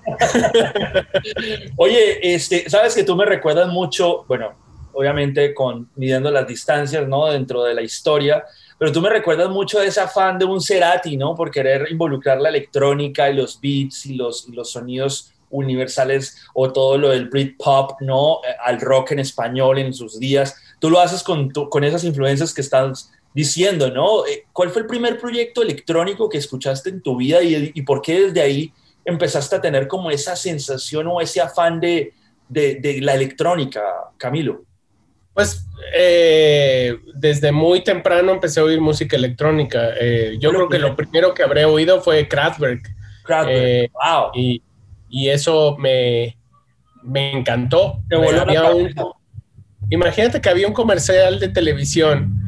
Oye, 1.77 2.34
este, 2.34 2.70
sabes 2.70 2.93
que 2.93 3.03
tú 3.03 3.15
me 3.15 3.25
recuerdas 3.25 3.67
mucho, 3.70 4.24
bueno, 4.27 4.53
obviamente 4.93 5.53
con 5.53 5.89
midiendo 5.96 6.29
las 6.29 6.48
distancias, 6.48 7.08
¿no? 7.08 7.25
Dentro 7.25 7.63
de 7.63 7.74
la 7.74 7.81
historia, 7.81 8.46
pero 8.77 8.91
tú 8.91 9.01
me 9.01 9.10
recuerdas 9.10 9.50
mucho 9.50 9.79
de 9.79 9.88
ese 9.88 10.00
afán 10.00 10.38
de 10.38 10.46
un 10.46 10.62
Cerati, 10.62 11.17
¿no? 11.17 11.36
Por 11.36 11.50
querer 11.50 11.88
involucrar 11.91 12.39
la 12.39 12.50
electrónica 12.50 13.29
y 13.29 13.36
los 13.36 13.60
beats 13.60 14.05
y 14.05 14.15
los, 14.15 14.48
y 14.48 14.51
los 14.51 14.72
sonidos 14.72 15.31
universales 15.51 16.38
o 16.53 16.72
todo 16.72 16.98
lo 16.98 17.10
del 17.10 17.29
Britpop, 17.29 18.01
¿no? 18.01 18.39
Eh, 18.48 18.55
al 18.63 18.79
rock 18.81 19.12
en 19.12 19.20
español 19.20 19.79
en 19.79 19.93
sus 19.93 20.20
días. 20.20 20.55
Tú 20.81 20.89
lo 20.89 21.00
haces 21.00 21.21
con, 21.21 21.51
con 21.51 21.83
esas 21.83 22.03
influencias 22.03 22.55
que 22.55 22.61
estás 22.61 23.11
diciendo, 23.35 23.91
¿no? 23.91 24.25
Eh, 24.25 24.45
¿Cuál 24.51 24.71
fue 24.71 24.81
el 24.81 24.88
primer 24.88 25.19
proyecto 25.19 25.61
electrónico 25.61 26.27
que 26.27 26.39
escuchaste 26.39 26.89
en 26.89 27.01
tu 27.01 27.17
vida 27.17 27.43
y, 27.43 27.71
y 27.75 27.81
por 27.83 28.01
qué 28.01 28.19
desde 28.19 28.41
ahí 28.41 28.73
empezaste 29.05 29.57
a 29.57 29.61
tener 29.61 29.88
como 29.88 30.09
esa 30.09 30.35
sensación 30.35 31.05
o 31.05 31.21
ese 31.21 31.39
afán 31.39 31.79
de, 31.79 32.13
de, 32.50 32.97
la 33.00 33.13
electrónica, 33.13 33.81
Camilo? 34.17 34.63
Pues 35.35 35.67
eh, 35.95 36.97
desde 37.13 37.51
muy 37.51 37.83
temprano 37.83 38.31
empecé 38.31 38.59
a 38.59 38.63
oír 38.63 38.81
música 38.81 39.15
electrónica. 39.15 39.91
yo 40.39 40.50
creo 40.50 40.67
que 40.67 40.79
lo 40.79 40.95
primero 40.95 41.35
que 41.35 41.43
habré 41.43 41.63
oído 41.63 42.01
fue 42.01 42.27
Kraftwerk. 42.27 42.89
Kraftwerk, 43.23 43.91
wow. 43.93 44.31
Y, 44.33 44.63
y 45.09 45.29
eso 45.29 45.77
me, 45.77 46.35
me 47.03 47.38
encantó. 47.38 48.00
Imagínate 49.91 50.41
que 50.41 50.50
había 50.50 50.67
un 50.67 50.74
comercial 50.74 51.39
de 51.39 51.50
televisión 51.50 52.39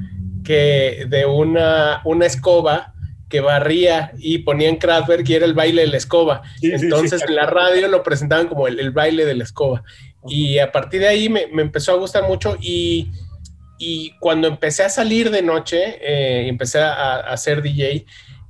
que 0.43 1.05
de 1.07 1.25
una, 1.25 2.01
una 2.03 2.25
escoba 2.25 2.93
que 3.29 3.41
barría 3.41 4.11
y 4.19 4.39
ponían 4.39 4.75
Kraftwerk 4.75 5.27
y 5.27 5.33
era 5.33 5.45
el 5.45 5.53
baile 5.53 5.81
de 5.81 5.87
la 5.87 5.97
escoba. 5.97 6.43
Entonces 6.61 7.23
en 7.27 7.35
la 7.35 7.45
radio 7.47 7.87
lo 7.87 8.03
presentaban 8.03 8.47
como 8.47 8.67
el, 8.67 8.91
baile 8.91 9.25
de 9.25 9.33
la 9.33 9.43
escoba. 9.43 9.83
Y 10.27 10.59
a 10.59 10.71
partir 10.71 11.01
de 11.01 11.07
ahí 11.07 11.29
me, 11.29 11.41
empezó 11.57 11.93
a 11.93 11.97
gustar 11.97 12.27
mucho 12.27 12.57
y, 12.61 13.11
cuando 14.19 14.47
empecé 14.47 14.83
a 14.83 14.89
salir 14.89 15.29
de 15.29 15.41
noche, 15.41 15.97
eh, 15.99 16.47
empecé 16.47 16.79
a, 16.79 17.21
hacer 17.21 17.61
DJ, 17.61 18.05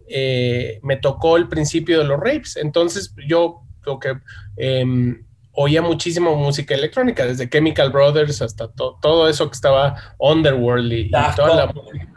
eh, 0.07 0.79
me 0.83 0.97
tocó 0.97 1.37
el 1.37 1.47
principio 1.47 1.99
de 1.99 2.05
los 2.05 2.19
rapes. 2.19 2.57
Entonces 2.57 3.15
yo 3.27 3.61
que 4.01 4.17
em, 4.57 5.23
oía 5.53 5.81
muchísimo 5.81 6.35
música 6.35 6.75
electrónica, 6.75 7.25
desde 7.25 7.49
Chemical 7.49 7.91
Brothers 7.91 8.41
hasta 8.41 8.67
todo 8.67 9.29
eso 9.29 9.49
que 9.49 9.55
estaba 9.55 9.95
Underworld 10.17 10.91
y, 10.91 11.11
toda 11.35 11.55
la 11.55 11.67
música. 11.67 12.07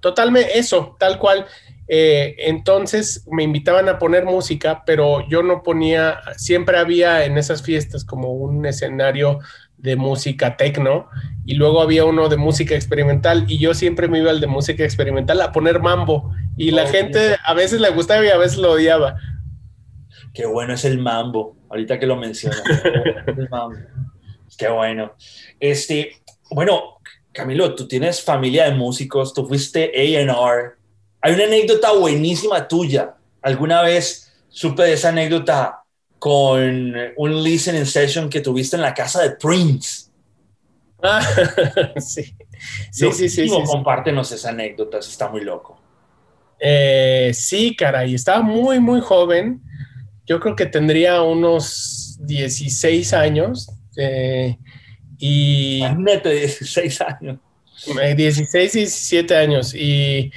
Totalmente 0.00 0.58
eso, 0.58 0.96
tal 0.98 1.18
cual. 1.18 1.46
Eh, 1.88 2.34
entonces 2.38 3.24
me 3.30 3.44
invitaban 3.44 3.88
a 3.88 3.98
poner 3.98 4.24
música, 4.24 4.82
pero 4.84 5.26
yo 5.28 5.42
no 5.42 5.62
ponía, 5.62 6.20
siempre 6.36 6.78
había 6.78 7.24
en 7.24 7.38
esas 7.38 7.62
fiestas 7.62 8.04
como 8.04 8.32
un 8.32 8.66
escenario 8.66 9.38
de 9.78 9.94
música 9.94 10.56
techno 10.56 11.08
y 11.44 11.54
luego 11.54 11.80
había 11.80 12.04
uno 12.04 12.28
de 12.28 12.36
música 12.36 12.74
experimental 12.74 13.44
y 13.46 13.58
yo 13.58 13.74
siempre 13.74 14.08
me 14.08 14.18
iba 14.18 14.30
al 14.30 14.40
de 14.40 14.46
música 14.46 14.84
experimental 14.84 15.40
a 15.40 15.52
poner 15.52 15.80
mambo 15.80 16.32
y 16.56 16.70
la 16.70 16.86
gente 16.86 17.36
a 17.44 17.54
veces 17.54 17.80
le 17.80 17.90
gustaba 17.90 18.24
y 18.24 18.30
a 18.30 18.38
veces 18.38 18.58
lo 18.58 18.72
odiaba, 18.72 19.16
Qué 20.36 20.44
bueno 20.44 20.74
es 20.74 20.84
el 20.84 20.98
mambo, 20.98 21.56
ahorita 21.70 21.98
que 21.98 22.06
lo 22.06 22.14
mencionas. 22.14 22.62
Qué 24.58 24.68
bueno. 24.68 25.14
Este, 25.58 26.20
bueno, 26.50 26.98
Camilo, 27.32 27.74
tú 27.74 27.88
tienes 27.88 28.22
familia 28.22 28.66
de 28.66 28.72
músicos, 28.72 29.32
tú 29.32 29.46
fuiste 29.48 29.90
A&R. 29.94 30.72
Hay 31.22 31.32
una 31.32 31.44
anécdota 31.44 31.90
buenísima 31.92 32.68
tuya. 32.68 33.14
¿Alguna 33.40 33.80
vez 33.80 34.30
supe 34.50 34.82
de 34.82 34.92
esa 34.92 35.08
anécdota 35.08 35.82
con 36.18 36.94
un 37.16 37.42
listening 37.42 37.86
session 37.86 38.28
que 38.28 38.42
tuviste 38.42 38.76
en 38.76 38.82
la 38.82 38.92
casa 38.92 39.22
de 39.22 39.30
Prince? 39.36 40.10
Ah, 41.02 41.26
sí. 41.96 42.36
Sí, 42.90 43.10
sí, 43.12 43.30
sí, 43.30 43.48
sí, 43.48 43.64
Compártenos 43.64 44.30
esa 44.32 44.50
anécdota, 44.50 44.98
está 44.98 45.30
muy 45.30 45.40
loco. 45.40 45.80
Eh, 46.60 47.30
sí, 47.32 47.74
caray, 47.74 48.14
estaba 48.14 48.42
muy, 48.42 48.80
muy 48.80 49.00
joven 49.00 49.62
yo 50.26 50.40
creo 50.40 50.56
que 50.56 50.66
tendría 50.66 51.22
unos 51.22 52.18
16 52.20 53.12
años. 53.14 53.70
Eh, 53.96 54.56
y. 55.18 55.82
Neto, 55.98 56.28
16 56.28 57.00
años. 57.00 57.38
16, 58.16 58.54
eh, 58.54 58.78
17 58.78 59.36
años. 59.36 59.74
Y, 59.74 60.32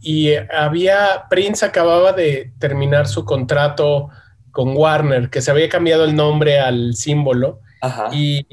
y 0.00 0.30
había. 0.52 1.24
Prince 1.28 1.64
acababa 1.64 2.12
de 2.12 2.52
terminar 2.58 3.08
su 3.08 3.24
contrato 3.24 4.08
con 4.50 4.76
Warner, 4.76 5.30
que 5.30 5.42
se 5.42 5.50
había 5.50 5.68
cambiado 5.68 6.04
el 6.04 6.14
nombre 6.14 6.60
al 6.60 6.94
símbolo. 6.94 7.60
Y, 8.12 8.46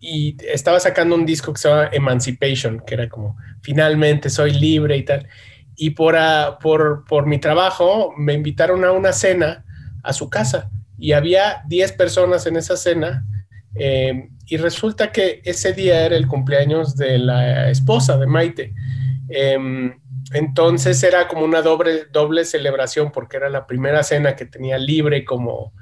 y 0.00 0.36
estaba 0.46 0.80
sacando 0.80 1.14
un 1.14 1.24
disco 1.24 1.52
que 1.54 1.60
se 1.60 1.68
llama 1.68 1.88
Emancipation, 1.92 2.82
que 2.86 2.94
era 2.94 3.08
como 3.08 3.36
finalmente 3.62 4.28
soy 4.28 4.52
libre 4.52 4.96
y 4.96 5.04
tal. 5.04 5.28
Y 5.76 5.90
por, 5.90 6.16
por, 6.60 7.04
por 7.06 7.26
mi 7.26 7.38
trabajo 7.38 8.12
me 8.18 8.34
invitaron 8.34 8.84
a 8.84 8.92
una 8.92 9.12
cena 9.12 9.64
a 10.02 10.12
su 10.12 10.28
casa 10.28 10.70
y 10.98 11.12
había 11.12 11.62
10 11.66 11.92
personas 11.92 12.46
en 12.46 12.56
esa 12.56 12.76
cena 12.76 13.24
eh, 13.74 14.28
y 14.46 14.56
resulta 14.56 15.12
que 15.12 15.40
ese 15.44 15.72
día 15.72 16.04
era 16.04 16.16
el 16.16 16.26
cumpleaños 16.26 16.96
de 16.96 17.18
la 17.18 17.70
esposa 17.70 18.18
de 18.18 18.26
Maite. 18.26 18.74
Em, 19.28 19.98
entonces 20.32 21.02
era 21.02 21.28
como 21.28 21.44
una 21.44 21.62
doble, 21.62 22.06
doble 22.12 22.44
celebración 22.44 23.12
porque 23.12 23.36
era 23.36 23.48
la 23.48 23.66
primera 23.66 24.02
cena 24.02 24.36
que 24.36 24.44
tenía 24.44 24.76
libre 24.76 25.24
como, 25.24 25.72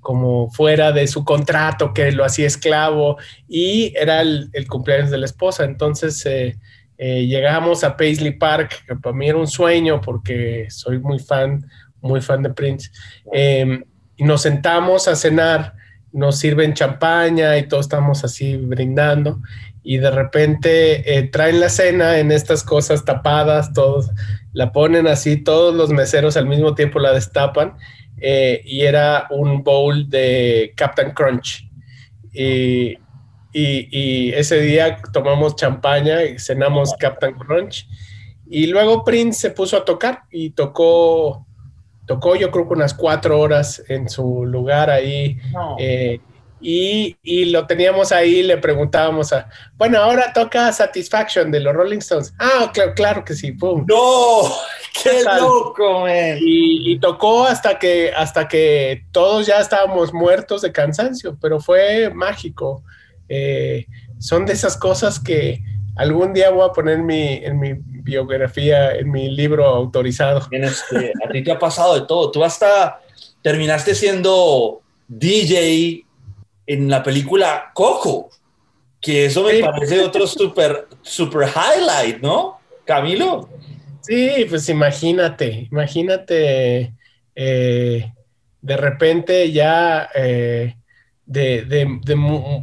como 0.00 0.50
fuera 0.50 0.92
de 0.92 1.06
su 1.06 1.24
contrato, 1.24 1.92
que 1.92 2.12
lo 2.12 2.24
hacía 2.24 2.46
esclavo, 2.46 3.16
y 3.48 3.92
era 3.96 4.20
el, 4.20 4.50
cumpleaños 4.68 5.10
de 5.10 5.18
la 5.18 5.26
esposa. 5.26 5.64
Entonces 5.64 6.24
eh, 6.26 6.58
eh, 6.98 7.26
llegamos 7.26 7.84
a 7.84 7.96
Paisley 7.96 8.32
Park, 8.32 8.84
que 8.86 8.96
para 8.96 9.16
mí 9.16 9.28
era 9.28 9.38
un 9.38 9.46
sueño 9.46 10.00
porque 10.00 10.66
soy 10.70 10.98
muy 10.98 11.18
fan 11.18 11.66
muy 12.00 12.20
fan 12.20 12.42
de 12.42 12.50
Prince. 12.50 12.90
Em, 13.32 13.84
y 14.16 14.24
nos 14.24 14.42
sentamos 14.42 15.08
a 15.08 15.16
cenar, 15.16 15.74
nos 16.12 16.38
sirven 16.38 16.74
champaña 16.74 17.56
y 17.56 17.68
todos 17.68 17.86
estamos 17.86 18.24
así 18.24 18.56
brindando 18.56 19.40
y 19.82 19.98
de 19.98 20.10
repente 20.10 21.18
eh, 21.18 21.22
traen 21.24 21.60
la 21.60 21.68
cena 21.68 22.18
en 22.18 22.32
estas 22.32 22.62
cosas 22.62 23.04
tapadas, 23.04 23.72
todos 23.72 24.10
la 24.52 24.72
ponen 24.72 25.06
así, 25.06 25.36
todos 25.36 25.74
los 25.74 25.90
meseros 25.90 26.36
al 26.36 26.46
mismo 26.46 26.74
tiempo 26.74 26.98
la 26.98 27.12
destapan 27.12 27.76
eh, 28.20 28.60
y 28.64 28.82
era 28.82 29.26
un 29.30 29.62
bowl 29.62 30.08
de 30.08 30.72
Captain 30.76 31.12
Crunch. 31.12 31.66
Y, 32.32 32.98
y, 33.52 34.32
ese 34.32 34.60
día 34.60 34.98
tomamos 35.12 35.56
champaña 35.56 36.22
y 36.22 36.38
cenamos 36.38 36.94
Captain 36.98 37.34
Crunch. 37.34 37.88
Y 38.48 38.66
luego 38.66 39.04
Prince 39.04 39.40
se 39.40 39.50
puso 39.50 39.76
a 39.76 39.84
tocar 39.84 40.24
y 40.30 40.50
tocó, 40.50 41.46
tocó 42.10 42.34
yo 42.34 42.50
creo 42.50 42.66
que 42.66 42.74
unas 42.74 42.92
cuatro 42.92 43.38
horas 43.38 43.84
en 43.86 44.08
su 44.08 44.44
lugar 44.44 44.90
ahí. 44.90 45.38
Eh, 45.78 46.18
y, 46.60 47.16
y, 47.22 47.44
lo 47.44 47.68
teníamos 47.68 48.10
ahí, 48.10 48.42
le 48.42 48.58
preguntábamos 48.58 49.32
a, 49.32 49.48
bueno, 49.76 49.98
ahora 49.98 50.32
toca 50.32 50.72
Satisfaction 50.72 51.52
de 51.52 51.60
los 51.60 51.72
Rolling 51.72 51.98
Stones. 51.98 52.34
Ah, 52.40 52.68
claro, 52.74 52.94
claro 52.94 53.24
que 53.24 53.34
sí, 53.34 53.52
pum. 53.52 53.86
No, 53.88 54.42
qué 55.04 55.22
loco, 55.22 56.00
man. 56.00 56.38
Y, 56.40 56.90
y, 56.92 56.98
tocó 56.98 57.44
hasta 57.44 57.78
que, 57.78 58.10
hasta 58.14 58.48
que 58.48 59.04
todos 59.12 59.46
ya 59.46 59.60
estábamos 59.60 60.12
muertos 60.12 60.62
de 60.62 60.72
cansancio, 60.72 61.38
pero 61.40 61.60
fue 61.60 62.10
mágico. 62.12 62.82
Eh, 63.28 63.86
son 64.18 64.46
de 64.46 64.54
esas 64.54 64.76
cosas 64.76 65.20
que 65.20 65.62
algún 66.00 66.32
día 66.32 66.50
voy 66.50 66.66
a 66.66 66.72
poner 66.72 66.98
mi, 66.98 67.44
en 67.44 67.60
mi 67.60 67.74
biografía, 67.74 68.94
en 68.94 69.10
mi 69.10 69.30
libro 69.30 69.66
autorizado. 69.66 70.40
Este, 70.50 71.12
a 71.22 71.28
ti 71.30 71.44
te 71.44 71.52
ha 71.52 71.58
pasado 71.58 71.94
de 71.94 72.06
todo. 72.06 72.30
Tú 72.30 72.42
hasta 72.42 73.00
terminaste 73.42 73.94
siendo 73.94 74.80
DJ 75.08 76.06
en 76.66 76.88
la 76.88 77.02
película 77.02 77.70
Coco, 77.74 78.30
que 78.98 79.26
eso 79.26 79.44
me 79.44 79.60
parece 79.60 80.00
otro 80.00 80.26
super, 80.26 80.88
super 81.02 81.46
highlight, 81.48 82.22
¿no? 82.22 82.58
Camilo. 82.86 83.50
Sí, 84.00 84.46
pues 84.48 84.70
imagínate, 84.70 85.68
imagínate, 85.70 86.94
eh, 87.34 88.12
de 88.62 88.76
repente 88.78 89.52
ya, 89.52 90.08
eh, 90.14 90.76
de, 91.26 92.00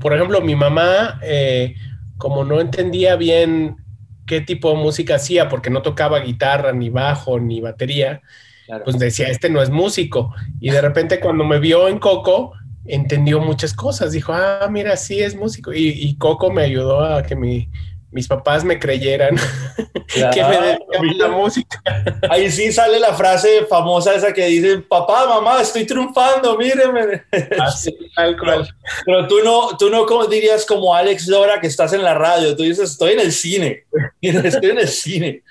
por 0.02 0.16
ejemplo, 0.16 0.42
mi 0.42 0.56
mamá, 0.56 1.20
eh, 1.22 1.76
como 2.18 2.44
no 2.44 2.60
entendía 2.60 3.16
bien 3.16 3.78
qué 4.26 4.42
tipo 4.42 4.70
de 4.70 4.78
música 4.78 5.16
hacía, 5.16 5.50
porque 5.50 5.70
no 5.70 5.82
tocaba 5.82 6.20
guitarra, 6.20 6.74
ni 6.74 6.90
bajo, 6.90 7.40
ni 7.40 7.62
batería, 7.62 8.22
pues 8.84 9.00
decía, 9.00 9.30
este 9.30 9.50
no 9.50 9.62
es 9.62 9.70
músico. 9.70 10.34
Y 10.60 10.70
de 10.70 10.82
repente 10.82 11.20
cuando 11.20 11.46
me 11.46 11.60
vio 11.60 11.88
en 11.88 12.00
Coco, 12.00 12.54
entendió 12.86 13.40
muchas 13.40 13.74
cosas. 13.74 14.12
Dijo, 14.12 14.34
ah, 14.34 14.68
mira, 14.70 14.98
sí 14.98 15.20
es 15.22 15.36
músico. 15.36 15.74
Y, 15.74 16.16
Coco 16.18 16.52
me 16.52 16.64
ayudó 16.64 17.04
a 17.04 17.24
que 17.24 17.36
mis 18.12 18.28
papás 18.28 18.64
me 18.64 18.80
creyeran 18.80 19.36
que 20.34 20.44
me 20.44 20.58
dedicaba 20.58 21.06
la 21.18 21.28
música. 21.28 21.82
Ahí 22.30 22.50
sí 22.50 22.72
sale 22.72 23.00
la 23.00 23.14
frase 23.14 23.66
famosa 23.66 24.16
esa 24.16 24.34
que 24.34 24.46
dice, 24.46 24.80
papá, 24.80 25.28
mamá, 25.28 25.62
estoy 25.62 25.86
triunfando, 25.86 26.58
míreme. 26.58 27.24
Así, 27.60 27.96
tal 28.16 28.38
cual. 28.38 28.68
Pero, 29.06 29.28
tú 29.28 29.36
no, 29.44 29.78
tú 29.78 29.90
no 29.90 30.06
como 30.06 30.26
dirías 30.26 30.66
como 30.66 30.96
Alex 30.96 31.28
Lora 31.28 31.60
que 31.60 31.68
estás 31.68 31.94
en 31.94 32.04
la 32.04 32.14
radio, 32.14 32.56
tú 32.56 32.64
dices, 32.64 32.92
estoy 32.92 33.14
en 33.14 33.20
el 33.20 33.32
cine, 33.32 33.86
estoy 34.22 34.72
en 34.72 34.80
el 34.80 34.88
cine. 34.88 35.44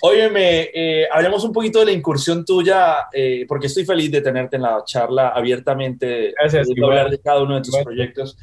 Óyeme, 0.00 0.70
eh, 0.74 1.06
hablemos 1.12 1.44
un 1.44 1.52
poquito 1.52 1.80
de 1.80 1.86
la 1.86 1.92
incursión 1.92 2.44
tuya, 2.44 3.08
eh, 3.12 3.44
porque 3.46 3.66
estoy 3.66 3.84
feliz 3.84 4.10
de 4.10 4.20
tenerte 4.20 4.56
en 4.56 4.62
la 4.62 4.82
charla 4.84 5.28
abiertamente, 5.28 6.32
Gracias, 6.38 6.68
de 6.68 6.84
hablar 6.84 7.10
de 7.10 7.18
cada 7.18 7.42
uno 7.42 7.56
de 7.56 7.62
tus 7.62 7.76
proyectos. 7.78 8.36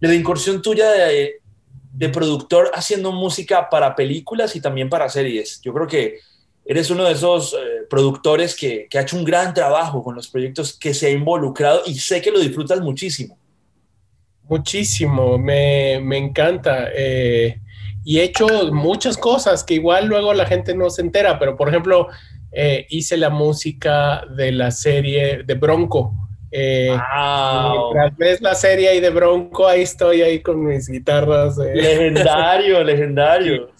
De 0.00 0.08
la 0.08 0.14
incursión 0.14 0.62
tuya 0.62 0.90
de, 0.90 1.39
de, 2.00 2.08
productor 2.08 2.70
haciendo 2.74 3.12
música 3.12 3.68
para 3.68 3.94
películas 3.94 4.56
y 4.56 4.60
también 4.60 4.88
para 4.88 5.08
series. 5.08 5.60
Yo 5.62 5.72
creo 5.72 5.86
que 5.86 6.18
eres 6.64 6.90
uno 6.90 7.04
de 7.04 7.12
esos 7.12 7.54
eh, 7.54 7.86
productores 7.88 8.56
que, 8.56 8.86
que, 8.88 8.98
ha 8.98 9.02
hecho 9.02 9.16
un 9.16 9.24
gran 9.24 9.52
trabajo 9.54 10.02
con 10.02 10.14
los 10.14 10.28
proyectos 10.28 10.72
que 10.78 10.94
se 10.94 11.08
ha 11.08 11.10
involucrado 11.10 11.82
y 11.86 11.94
sé 11.94 12.20
que 12.20 12.30
lo 12.30 12.40
disfrutas 12.40 12.80
muchísimo. 12.80 13.38
Muchísimo, 14.48 15.38
me, 15.38 16.00
me 16.02 16.16
encanta. 16.16 16.88
Eh, 16.94 17.60
y 18.04 18.18
he 18.18 18.24
hecho 18.24 18.46
muchas 18.72 19.16
cosas 19.16 19.62
que 19.62 19.74
igual 19.74 20.06
luego 20.06 20.32
la 20.34 20.46
gente 20.46 20.74
no 20.74 20.90
se 20.90 21.02
entera, 21.02 21.38
pero 21.38 21.56
por 21.56 21.68
ejemplo, 21.68 22.08
eh, 22.52 22.86
hice 22.90 23.16
la 23.16 23.30
música 23.30 24.24
de 24.36 24.52
la 24.52 24.70
serie 24.70 25.42
de 25.44 25.54
Bronco. 25.54 26.14
Eh, 26.52 26.96
wow. 27.14 27.92
ves 28.16 28.40
la 28.40 28.54
serie 28.54 28.88
ahí 28.88 29.00
de 29.00 29.10
Bronco, 29.10 29.66
ahí 29.66 29.82
estoy 29.82 30.22
ahí 30.22 30.40
con 30.40 30.64
mis 30.64 30.88
guitarras. 30.88 31.58
Eh. 31.58 31.72
Legendario, 31.74 32.82
legendario. 32.84 33.70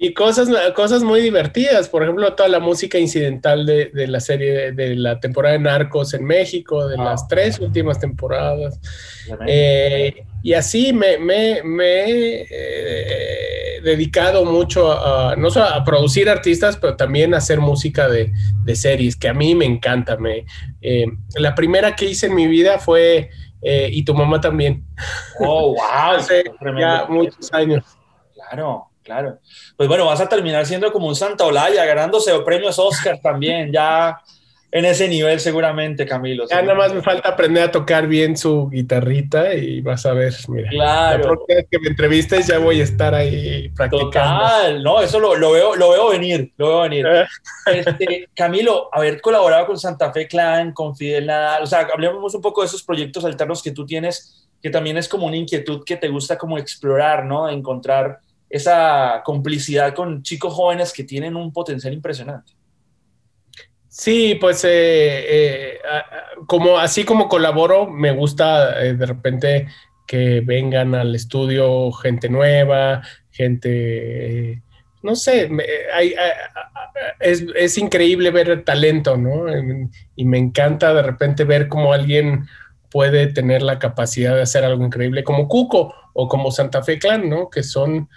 Y 0.00 0.14
cosas, 0.14 0.48
cosas 0.76 1.02
muy 1.02 1.20
divertidas, 1.20 1.88
por 1.88 2.04
ejemplo, 2.04 2.32
toda 2.34 2.48
la 2.48 2.60
música 2.60 2.98
incidental 2.98 3.66
de, 3.66 3.86
de 3.86 4.06
la 4.06 4.20
serie 4.20 4.70
de, 4.70 4.94
la 4.94 5.18
temporada 5.18 5.54
de 5.54 5.58
Narcos 5.58 6.14
en 6.14 6.24
México, 6.24 6.86
de 6.86 6.96
las 6.96 7.26
tres 7.26 7.58
últimas 7.58 7.98
temporadas. 7.98 8.78
Eh, 9.48 10.24
y 10.42 10.54
así 10.54 10.92
me, 10.92 11.18
me, 11.18 11.62
me 11.62 12.42
eh, 12.50 13.80
dedicado 13.82 14.44
mucho 14.44 14.92
a, 14.92 15.36
no 15.36 15.50
solo 15.50 15.66
a 15.66 15.84
producir 15.84 16.28
artistas, 16.28 16.76
pero 16.76 16.96
también 16.96 17.34
a 17.34 17.38
hacer 17.38 17.60
música 17.60 18.08
de, 18.08 18.32
de 18.64 18.76
series, 18.76 19.16
que 19.16 19.28
a 19.28 19.34
mí 19.34 19.54
me 19.54 19.64
encanta. 19.64 20.16
Me, 20.16 20.46
eh, 20.80 21.06
la 21.36 21.54
primera 21.54 21.94
que 21.94 22.06
hice 22.06 22.26
en 22.26 22.34
mi 22.34 22.46
vida 22.46 22.78
fue 22.78 23.30
Y 23.60 24.04
tu 24.04 24.14
mamá 24.14 24.40
también. 24.40 24.84
Oh, 25.40 25.74
wow. 25.74 25.78
Hace 26.16 26.44
ya 26.78 27.06
muchos 27.08 27.52
años. 27.52 27.84
Claro. 28.34 28.84
Claro. 29.08 29.38
Pues 29.74 29.88
bueno, 29.88 30.04
vas 30.04 30.20
a 30.20 30.28
terminar 30.28 30.66
siendo 30.66 30.92
como 30.92 31.06
un 31.06 31.16
Santa 31.16 31.46
Olaya, 31.46 31.82
ganándose 31.86 32.30
premios 32.40 32.78
Oscar 32.78 33.18
también, 33.22 33.72
ya 33.72 34.20
en 34.70 34.84
ese 34.84 35.08
nivel 35.08 35.40
seguramente, 35.40 36.04
Camilo. 36.04 36.46
Ya 36.48 36.60
nada 36.60 36.74
más 36.74 36.92
me 36.92 37.00
falta 37.00 37.30
aprender 37.30 37.62
a 37.62 37.70
tocar 37.70 38.06
bien 38.06 38.36
su 38.36 38.68
guitarrita 38.68 39.54
y 39.54 39.80
vas 39.80 40.04
a 40.04 40.12
ver, 40.12 40.34
mira. 40.48 40.68
Claro. 40.68 41.18
La 41.18 41.22
próxima 41.22 41.56
vez 41.56 41.66
que 41.70 41.78
me 41.78 41.88
entrevistes 41.88 42.46
ya 42.46 42.58
voy 42.58 42.80
a 42.80 42.84
estar 42.84 43.14
ahí 43.14 43.70
practicando. 43.70 44.10
Total, 44.10 44.82
no, 44.82 45.00
eso 45.00 45.18
lo, 45.18 45.30
veo, 45.52 45.74
lo 45.74 45.90
veo 45.90 46.10
venir, 46.10 46.52
lo 46.58 46.68
veo 46.68 46.80
venir. 46.82 47.06
Eh. 47.06 47.26
Este, 47.66 48.28
Camilo, 48.34 48.90
haber 48.92 49.20
colaborado 49.22 49.66
con 49.66 49.78
Santa 49.78 50.12
Fe 50.12 50.28
Clan, 50.28 50.72
con 50.72 50.94
Fidel 50.94 51.26
Nadal, 51.26 51.62
o 51.62 51.66
sea, 51.66 51.88
hablemos 51.92 52.34
un 52.34 52.42
poco 52.42 52.60
de 52.60 52.66
esos 52.66 52.82
proyectos 52.82 53.24
alternos 53.24 53.62
que 53.62 53.70
tú 53.70 53.86
tienes, 53.86 54.48
que 54.62 54.68
también 54.68 54.98
es 54.98 55.08
como 55.08 55.26
una 55.26 55.36
inquietud 55.36 55.82
que 55.84 55.96
te 55.96 56.08
gusta 56.08 56.36
como 56.36 56.58
explorar, 56.58 57.24
¿no? 57.24 57.48
Encontrar 57.48 58.18
esa 58.50 59.22
complicidad 59.24 59.94
con 59.94 60.22
chicos 60.22 60.52
jóvenes 60.52 60.92
que 60.92 61.04
tienen 61.04 61.36
un 61.36 61.52
potencial 61.52 61.94
impresionante. 61.94 62.57
Sí, 63.98 64.36
pues 64.36 64.62
eh, 64.64 64.68
eh, 65.28 65.78
como 66.46 66.78
así 66.78 67.02
como 67.02 67.28
colaboro, 67.28 67.90
me 67.90 68.12
gusta 68.12 68.80
eh, 68.80 68.94
de 68.94 69.06
repente 69.06 69.66
que 70.06 70.40
vengan 70.40 70.94
al 70.94 71.16
estudio 71.16 71.90
gente 71.90 72.28
nueva, 72.28 73.02
gente, 73.32 74.62
no 75.02 75.16
sé, 75.16 75.50
es, 77.18 77.44
es, 77.56 77.76
increíble 77.76 78.30
ver 78.30 78.50
el 78.50 78.62
talento, 78.62 79.16
¿no? 79.16 79.46
Y 80.14 80.24
me 80.24 80.38
encanta 80.38 80.94
de 80.94 81.02
repente 81.02 81.42
ver 81.42 81.66
cómo 81.66 81.92
alguien 81.92 82.46
puede 82.92 83.26
tener 83.26 83.62
la 83.62 83.80
capacidad 83.80 84.36
de 84.36 84.42
hacer 84.42 84.64
algo 84.64 84.84
increíble, 84.84 85.24
como 85.24 85.48
Cuco 85.48 85.92
o 86.12 86.28
como 86.28 86.52
Santa 86.52 86.84
Fe 86.84 87.00
Clan, 87.00 87.28
¿no? 87.28 87.50
Que 87.50 87.64
son 87.64 88.08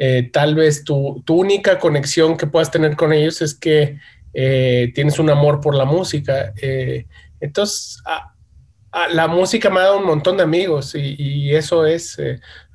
eh, 0.00 0.30
tal 0.32 0.54
vez 0.54 0.84
tu, 0.84 1.24
única 1.28 1.80
conexión 1.80 2.36
que 2.36 2.46
puedas 2.46 2.70
tener 2.70 2.94
con 2.94 3.12
ellos 3.12 3.42
es 3.42 3.52
que 3.54 3.98
eh, 4.32 4.92
tienes 4.94 5.18
un 5.18 5.30
amor 5.30 5.60
por 5.60 5.74
la 5.74 5.84
música. 5.84 6.52
Eh, 6.60 7.06
entonces, 7.40 8.02
la 9.12 9.28
música 9.28 9.70
me 9.70 9.80
ha 9.80 9.84
dado 9.84 9.98
un 9.98 10.06
montón 10.06 10.36
de 10.36 10.42
amigos 10.42 10.94
y, 10.94 11.54
eso 11.54 11.86
es, 11.86 12.16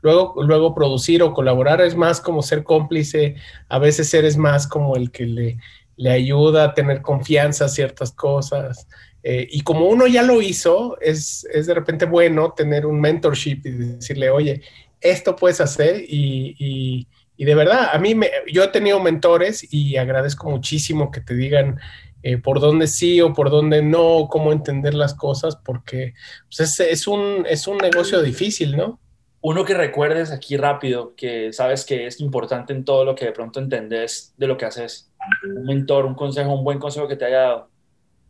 luego, 0.02 0.42
luego 0.44 0.74
producir 0.74 1.22
o 1.24 1.34
colaborar 1.34 1.82
es 1.82 1.96
más 1.96 2.22
como 2.22 2.42
ser 2.42 2.64
cómplice, 2.64 3.36
a 3.68 3.80
veces 3.80 4.14
eres 4.14 4.38
más 4.38 4.68
como 4.68 4.96
el 4.96 5.12
que 5.12 5.26
le, 5.26 5.58
le 5.98 6.12
ayuda 6.12 6.66
a 6.66 6.74
tener 6.74 7.02
confianza 7.02 7.66
a 7.66 7.70
ciertas 7.70 8.12
cosas. 8.12 8.88
y 9.24 9.62
como 9.62 9.88
uno 9.88 10.08
ya 10.08 10.22
lo 10.22 10.42
hizo, 10.42 10.98
es, 11.02 11.46
es, 11.52 11.66
de 11.66 11.74
repente 11.74 12.06
bueno 12.06 12.54
tener 12.54 12.86
un 12.86 13.02
mentorship 13.02 13.62
y 13.66 13.72
decirle, 13.72 14.30
oye, 14.30 14.62
esto 15.04 15.36
puedes 15.36 15.62
hacer 15.62 16.04
y, 16.08 17.08
de 17.38 17.56
verdad, 17.56 17.90
a 17.92 18.00
mí 18.00 18.16
me, 18.16 18.30
yo 18.52 18.64
he 18.64 18.68
tenido 18.70 19.00
mentores 19.00 19.74
y 19.74 19.98
agradezco 19.98 20.50
muchísimo 20.50 21.12
que 21.12 21.22
te 21.22 21.36
digan 21.36 21.80
eh, 22.22 22.38
por 22.38 22.60
dónde 22.60 22.88
sí 22.88 23.20
o 23.20 23.34
por 23.34 23.50
dónde 23.50 23.82
no, 23.82 24.28
cómo 24.30 24.54
entender 24.54 24.94
las 24.94 25.14
cosas, 25.14 25.58
porque 25.58 26.14
pues, 26.56 26.80
es, 26.80 27.08
un, 27.08 27.46
es 27.50 27.68
un 27.68 27.78
negocio 27.78 28.22
difícil, 28.22 28.78
¿no? 28.78 29.00
Uno 29.42 29.66
que 29.66 29.74
recuerdes 29.74 30.32
aquí 30.32 30.56
rápido, 30.56 31.16
que 31.18 31.52
sabes 31.52 31.84
que 31.84 32.08
es 32.08 32.22
importante 32.22 32.72
en 32.72 32.86
todo 32.86 33.04
lo 33.04 33.14
que 33.14 33.26
de 33.26 33.34
pronto 33.34 33.60
entendés 33.60 34.34
de 34.38 34.48
lo 34.48 34.56
que 34.56 34.66
haces. 34.66 35.12
Un 35.44 35.66
mentor, 35.66 36.06
un 36.06 36.16
consejo, 36.16 36.54
un 36.54 36.64
buen 36.64 36.80
consejo 36.80 37.10
que 37.10 37.18
te 37.18 37.26
haya 37.26 37.40
dado. 37.40 37.70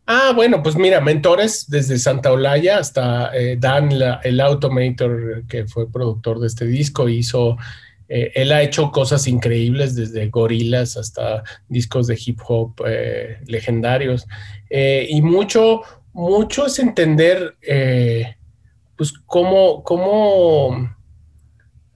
Ah, 0.06 0.32
bueno, 0.34 0.60
pues 0.60 0.74
mira, 0.74 1.00
mentores 1.00 1.70
desde 1.70 1.98
Santa 1.98 2.32
Olaya 2.32 2.78
hasta 2.78 3.34
eh, 3.34 3.56
Dan, 3.58 3.90
el 4.24 4.40
Automator, 4.40 5.44
que 5.46 5.66
fue 5.66 5.90
productor 5.90 6.40
de 6.40 6.48
este 6.48 6.66
disco, 6.66 7.08
hizo, 7.08 7.56
eh, 8.08 8.32
él 8.34 8.52
ha 8.52 8.62
hecho 8.62 8.90
cosas 8.90 9.26
increíbles 9.26 9.94
desde 9.94 10.28
gorilas 10.28 10.96
hasta 10.96 11.42
discos 11.68 12.06
de 12.06 12.18
hip 12.24 12.40
hop 12.46 12.74
eh, 12.86 13.38
legendarios. 13.46 14.26
y 14.70 15.22
mucho, 15.22 15.82
mucho 16.12 16.66
es 16.66 16.78
entender, 16.78 17.56
pues, 18.96 19.12
cómo, 19.26 19.82
cómo 19.82 20.94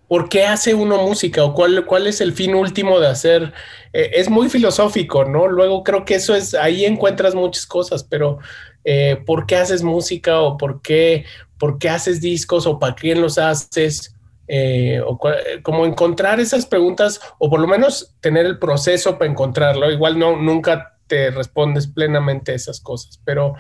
¿por 0.09 0.29
qué 0.29 0.45
hace 0.45 0.75
uno 0.75 1.03
música 1.03 1.45
o 1.45 1.55
cuál, 1.55 1.85
cuál 1.85 2.07
es 2.07 2.21
el 2.21 2.33
fin 2.33 2.55
último 2.55 2.99
de 2.99 3.09
hacer? 3.09 3.53
Eh, 3.93 4.11
es 4.15 4.29
muy 4.29 4.49
filosófico, 4.49 5.25
¿no? 5.25 5.47
Luego 5.47 5.85
creo 5.85 6.05
que 6.05 6.17
eso 6.17 6.35
es, 6.35 6.55
ahí 6.55 6.85
encuentras 6.87 7.35
muchas 7.35 7.67
cosas, 7.67 8.03
pero 8.03 8.39
eh, 8.85 9.23
¿por 9.25 9.47
qué 9.47 9.57
haces 9.57 9.83
música 9.83 10.41
o 10.41 10.57
por 10.57 10.81
qué, 10.81 11.27
por 11.59 11.79
qué 11.79 11.91
haces 11.91 12.21
discos 12.21 12.67
o 12.67 12.79
para 12.79 12.95
quién 12.95 13.21
los 13.21 13.37
haces? 13.39 14.15
Eh, 14.51 15.01
o 15.05 15.19
como 15.63 15.85
encontrar 15.85 16.41
esas 16.41 16.65
preguntas 16.65 17.21
o 17.39 17.51
por 17.51 17.61
lo 17.61 17.67
menos 17.67 18.17
tener 18.21 18.47
el 18.47 18.59
proceso 18.59 19.19
para 19.19 19.31
encontrarlo. 19.31 19.91
Igual 19.91 20.19
no, 20.19 20.37
nunca 20.37 20.99
te 21.07 21.31
respondes 21.31 21.87
plenamente 21.87 22.55
esas 22.55 22.81
cosas, 22.81 23.21
pero 23.25 23.55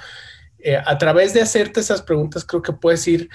a 0.84 0.98
través 0.98 1.32
de 1.34 1.40
hacerte 1.40 1.80
esas 1.80 2.02
preguntas 2.02 2.44
creo 2.44 2.62
que 2.62 2.72
puedes 2.72 3.06
ir 3.06 3.28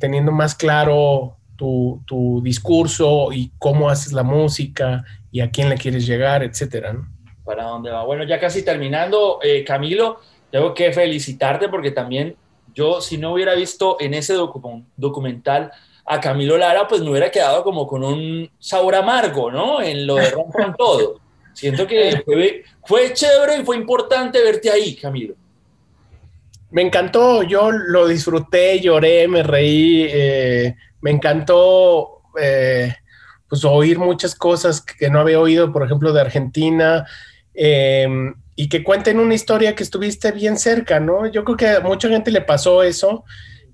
teniendo 0.00 0.32
más 0.32 0.54
claro 0.54 1.38
tu, 1.58 2.40
discurso 2.42 3.32
y 3.32 3.52
cómo 3.58 3.90
haces 3.90 4.12
la 4.12 4.22
música 4.22 5.04
y 5.30 5.40
a 5.40 5.50
quién 5.50 5.68
le 5.68 5.76
quieres 5.76 6.06
llegar, 6.06 6.42
etcétera. 6.42 6.96
¿Para 7.44 7.64
dónde 7.64 7.90
va? 7.90 8.04
Bueno, 8.04 8.24
ya 8.24 8.38
casi 8.38 8.62
terminando, 8.62 9.40
eh, 9.42 9.64
Camilo, 9.64 10.20
tengo 10.50 10.72
que 10.72 10.92
felicitarte 10.92 11.68
porque 11.68 11.90
también 11.90 12.36
yo, 12.74 13.00
si 13.00 13.18
no 13.18 13.32
hubiera 13.32 13.54
visto 13.54 13.96
en 14.00 14.14
ese 14.14 14.34
documental 14.34 15.72
a 16.08 16.20
Camilo 16.20 16.56
Lara, 16.56 16.86
pues 16.88 17.00
me 17.02 17.10
hubiera 17.10 17.30
quedado 17.30 17.62
como 17.62 17.86
con 17.86 18.02
un 18.02 18.50
sabor 18.58 18.94
amargo, 18.94 19.50
¿no? 19.50 19.80
En 19.80 20.06
lo 20.06 20.16
de 20.16 20.30
Rompan 20.30 20.74
Todo. 20.76 21.20
Siento 21.52 21.86
que 21.86 22.22
fue, 22.24 22.64
fue 22.84 23.12
chévere 23.12 23.58
y 23.58 23.64
fue 23.64 23.76
importante 23.76 24.42
verte 24.42 24.70
ahí, 24.70 24.94
Camilo. 24.94 25.34
Me 26.70 26.82
encantó, 26.82 27.42
yo 27.42 27.70
lo 27.70 28.06
disfruté, 28.06 28.80
lloré, 28.80 29.26
me 29.26 29.42
reí. 29.42 30.06
Eh, 30.08 30.76
me 31.00 31.10
encantó 31.10 32.22
eh, 32.40 32.94
pues 33.48 33.64
oír 33.64 33.98
muchas 33.98 34.34
cosas 34.34 34.80
que 34.80 35.08
no 35.10 35.20
había 35.20 35.40
oído, 35.40 35.72
por 35.72 35.82
ejemplo, 35.82 36.12
de 36.12 36.20
Argentina, 36.20 37.06
em, 37.54 38.34
y 38.54 38.68
que 38.68 38.84
cuenten 38.84 39.18
una 39.18 39.34
historia 39.34 39.74
que 39.74 39.82
estuviste 39.82 40.32
bien 40.32 40.58
cerca, 40.58 41.00
¿no? 41.00 41.26
Yo 41.26 41.44
creo 41.44 41.56
que 41.56 41.68
a 41.68 41.80
mucha 41.80 42.08
gente 42.08 42.30
le 42.30 42.42
pasó 42.42 42.82
eso. 42.82 43.24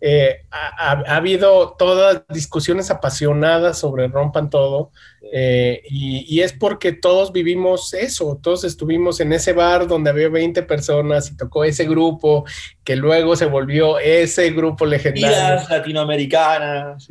Eh, 0.07 0.45
ha, 0.51 1.17
habido 1.17 1.77
todas 1.79 2.25
discusiones 2.29 2.91
apasionadas 2.91 3.79
sobre 3.79 4.07
rompan 4.09 4.51
todo 4.51 4.91
eh, 5.33 5.81
y, 5.89 6.43
es 6.43 6.53
porque 6.53 6.93
todos 6.93 7.33
vivimos 7.33 7.95
eso, 7.95 8.39
todos 8.43 8.65
estuvimos 8.65 9.21
en 9.21 9.33
ese 9.33 9.55
bar 9.55 9.87
donde 9.89 10.11
había 10.11 10.29
20 10.29 10.63
personas 10.65 11.31
y 11.31 11.39
tocó 11.39 11.65
ese 11.65 11.87
grupo 11.87 12.45
que 12.85 12.97
luego 12.97 13.35
se 13.35 13.47
volvió 13.47 13.99
ese 13.99 14.51
grupo 14.51 14.85
legendario. 14.85 15.67
latinoamericanas. 15.71 17.09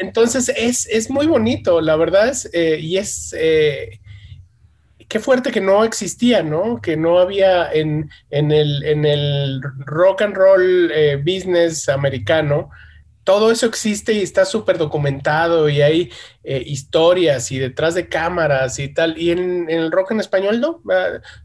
Entonces 0.00 0.48
es, 0.48 0.88
es, 0.88 1.08
muy 1.08 1.28
bonito, 1.28 1.80
la 1.80 1.94
verdad 1.94 2.28
es, 2.28 2.50
eh, 2.52 2.80
y 2.80 2.96
es 2.96 3.36
qué 5.16 5.20
fuerte 5.20 5.50
que 5.50 5.62
no 5.62 5.82
existía, 5.82 6.42
¿no? 6.42 6.78
Que 6.82 6.94
no 6.94 7.18
había 7.18 7.72
en, 7.72 8.10
el, 8.28 8.84
en 8.84 9.06
el, 9.06 9.62
rock 9.86 10.20
and 10.20 10.36
roll 10.36 10.92
eh, 10.92 11.16
business 11.16 11.88
americano. 11.88 12.68
Todo 13.24 13.50
eso 13.50 13.64
existe 13.64 14.12
y 14.12 14.20
está 14.20 14.44
súper 14.44 14.76
documentado 14.76 15.70
y 15.70 15.80
hay 15.80 16.12
eh, 16.44 16.62
historias 16.66 17.50
y 17.50 17.58
detrás 17.58 17.94
de 17.94 18.10
cámaras 18.10 18.78
y 18.78 18.92
tal. 18.92 19.16
Y 19.16 19.30
en, 19.30 19.70
el 19.70 19.90
rock 19.90 20.10
en 20.10 20.20
español, 20.20 20.60
¿no? 20.60 20.82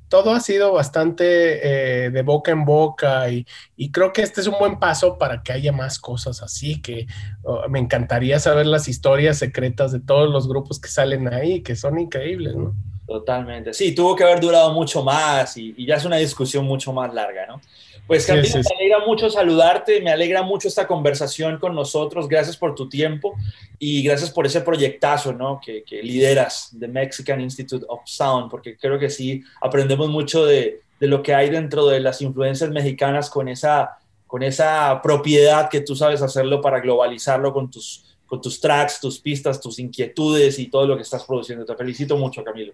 Todo 0.10 0.34
ha 0.34 0.42
sido 0.42 0.74
bastante 0.74 2.06
eh, 2.06 2.10
de 2.10 2.22
boca 2.24 2.52
en 2.52 2.66
boca 2.66 3.30
y, 3.30 3.46
creo 3.94 4.12
que 4.12 4.22
este 4.22 4.42
es 4.42 4.48
un 4.48 4.60
buen 4.60 4.80
paso 4.80 5.18
para 5.18 5.44
que 5.44 5.54
haya 5.54 5.72
más 5.72 5.98
cosas 5.98 6.44
así, 6.44 6.82
que 6.82 7.08
oh, 7.44 7.70
me 7.70 7.80
encantaría 7.80 8.38
saber 8.38 8.66
las 8.66 8.90
historias 8.90 9.38
secretas 9.38 9.94
de 9.94 10.02
todos 10.02 10.30
los 10.30 10.50
grupos 10.50 10.78
que 10.78 10.90
salen 10.90 11.34
ahí, 11.34 11.64
que 11.64 11.78
son 11.78 11.98
increíbles, 12.00 12.54
¿no? 12.54 12.76
Totalmente. 13.12 13.74
Sí, 13.74 13.94
tuvo 13.94 14.16
que 14.16 14.24
haber 14.24 14.40
durado 14.40 14.72
mucho 14.72 15.04
más 15.04 15.58
y, 15.58 15.86
ya 15.86 15.96
es 15.96 16.06
una 16.06 16.16
discusión 16.16 16.64
mucho 16.64 16.94
más 16.94 17.14
larga, 17.14 17.46
¿no? 17.46 17.60
Pues 18.08 18.26
Camilo, 18.26 18.48
me 18.56 18.76
alegra 18.78 19.06
mucho 19.06 19.30
saludarte, 19.30 20.00
me 20.00 20.12
alegra 20.12 20.44
mucho 20.44 20.70
esta 20.70 20.88
conversación 20.88 21.60
con 21.60 21.76
nosotros, 21.76 22.30
gracias 22.30 22.56
por 22.56 22.74
tu 22.74 22.88
tiempo 22.88 23.36
y 23.80 24.02
gracias 24.02 24.32
por 24.32 24.46
ese 24.46 24.62
proyectazo, 24.62 25.34
¿no? 25.34 25.60
Que, 25.60 25.84
lideras, 26.02 26.74
The 26.80 26.88
Mexican 26.88 27.42
Institute 27.42 27.86
of 27.90 28.00
Sound, 28.06 28.50
porque 28.50 28.78
creo 28.78 28.98
que 28.98 29.10
sí 29.10 29.44
aprendemos 29.60 30.08
mucho 30.08 30.46
de, 30.46 30.80
de, 30.98 31.08
lo 31.08 31.22
que 31.22 31.36
hay 31.36 31.50
dentro 31.50 31.88
de 31.88 32.00
las 32.00 32.22
influencias 32.22 32.70
mexicanas 32.70 33.30
con 33.30 33.50
esa, 33.50 33.98
con 34.26 34.42
esa 34.42 35.02
propiedad 35.04 35.70
que 35.70 35.82
tú 35.82 35.98
sabes 35.98 36.22
hacerlo 36.22 36.62
para 36.62 36.80
globalizarlo 36.80 37.52
con 37.52 37.70
tus, 37.70 38.06
con 38.26 38.40
tus 38.40 38.62
tracks, 38.62 39.02
tus 39.02 39.20
pistas, 39.20 39.60
tus 39.60 39.80
inquietudes 39.80 40.58
y 40.60 40.68
todo 40.68 40.88
lo 40.88 40.96
que 40.96 41.02
estás 41.02 41.26
produciendo. 41.26 41.66
Te 41.66 41.76
felicito 41.76 42.16
mucho, 42.16 42.42
Camilo. 42.42 42.72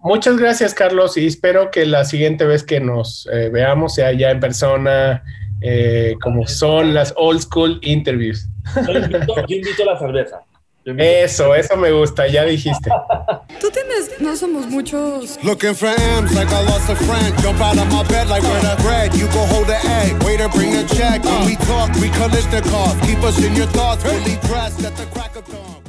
Muchas 0.00 0.36
gracias, 0.36 0.74
Carlos, 0.74 1.16
y 1.16 1.26
espero 1.26 1.70
que 1.70 1.84
la 1.84 2.04
siguiente 2.04 2.44
vez 2.44 2.62
que 2.62 2.78
nos 2.80 3.28
eh, 3.32 3.48
veamos 3.50 3.94
sea 3.94 4.12
ya 4.12 4.30
en 4.30 4.38
persona, 4.38 5.24
eh, 5.60 6.14
como 6.22 6.46
son 6.46 6.94
las 6.94 7.12
old 7.16 7.40
school 7.40 7.78
interviews. 7.82 8.46
Yo 8.76 9.56
invito, 9.56 9.82
a 9.82 9.86
la 9.86 9.98
cerveza. 9.98 10.40
Eso, 10.96 11.54
eso 11.54 11.76
me 11.76 11.90
gusta, 11.90 12.28
ya 12.28 12.44
dijiste. 12.44 12.90
Tú 13.60 13.68
tienes, 13.70 14.20
no 14.20 14.34
somos 14.36 14.66
muchos. 14.68 15.38
Looking 15.42 15.74
for 15.74 15.88
M's 15.88 16.34
like 16.34 16.50
I 16.50 16.64
lost 16.64 16.88
a 16.88 16.96
friend. 16.96 17.34
Jump 17.42 17.60
out 17.60 17.76
of 17.76 17.92
my 17.92 18.02
bed 18.04 18.28
like 18.28 18.42
where 18.42 18.62
the 18.62 18.82
bread. 18.82 19.14
You 19.14 19.26
go 19.26 19.44
hold 19.46 19.66
the 19.66 19.76
egg. 19.76 20.22
Waiter, 20.22 20.48
bring 20.48 20.72
the 20.72 20.84
check. 20.94 21.22
When 21.24 21.44
we 21.44 21.56
talk, 21.56 21.92
we 21.96 22.08
Kalishnikov. 22.08 23.06
Keep 23.06 23.22
us 23.22 23.38
in 23.44 23.54
your 23.54 23.66
thoughts. 23.66 24.02
Fully 24.02 24.36
dressed 24.48 24.82
at 24.84 24.96
the 24.96 25.04
crack 25.06 25.36
of 25.36 25.44
dawn. 25.46 25.87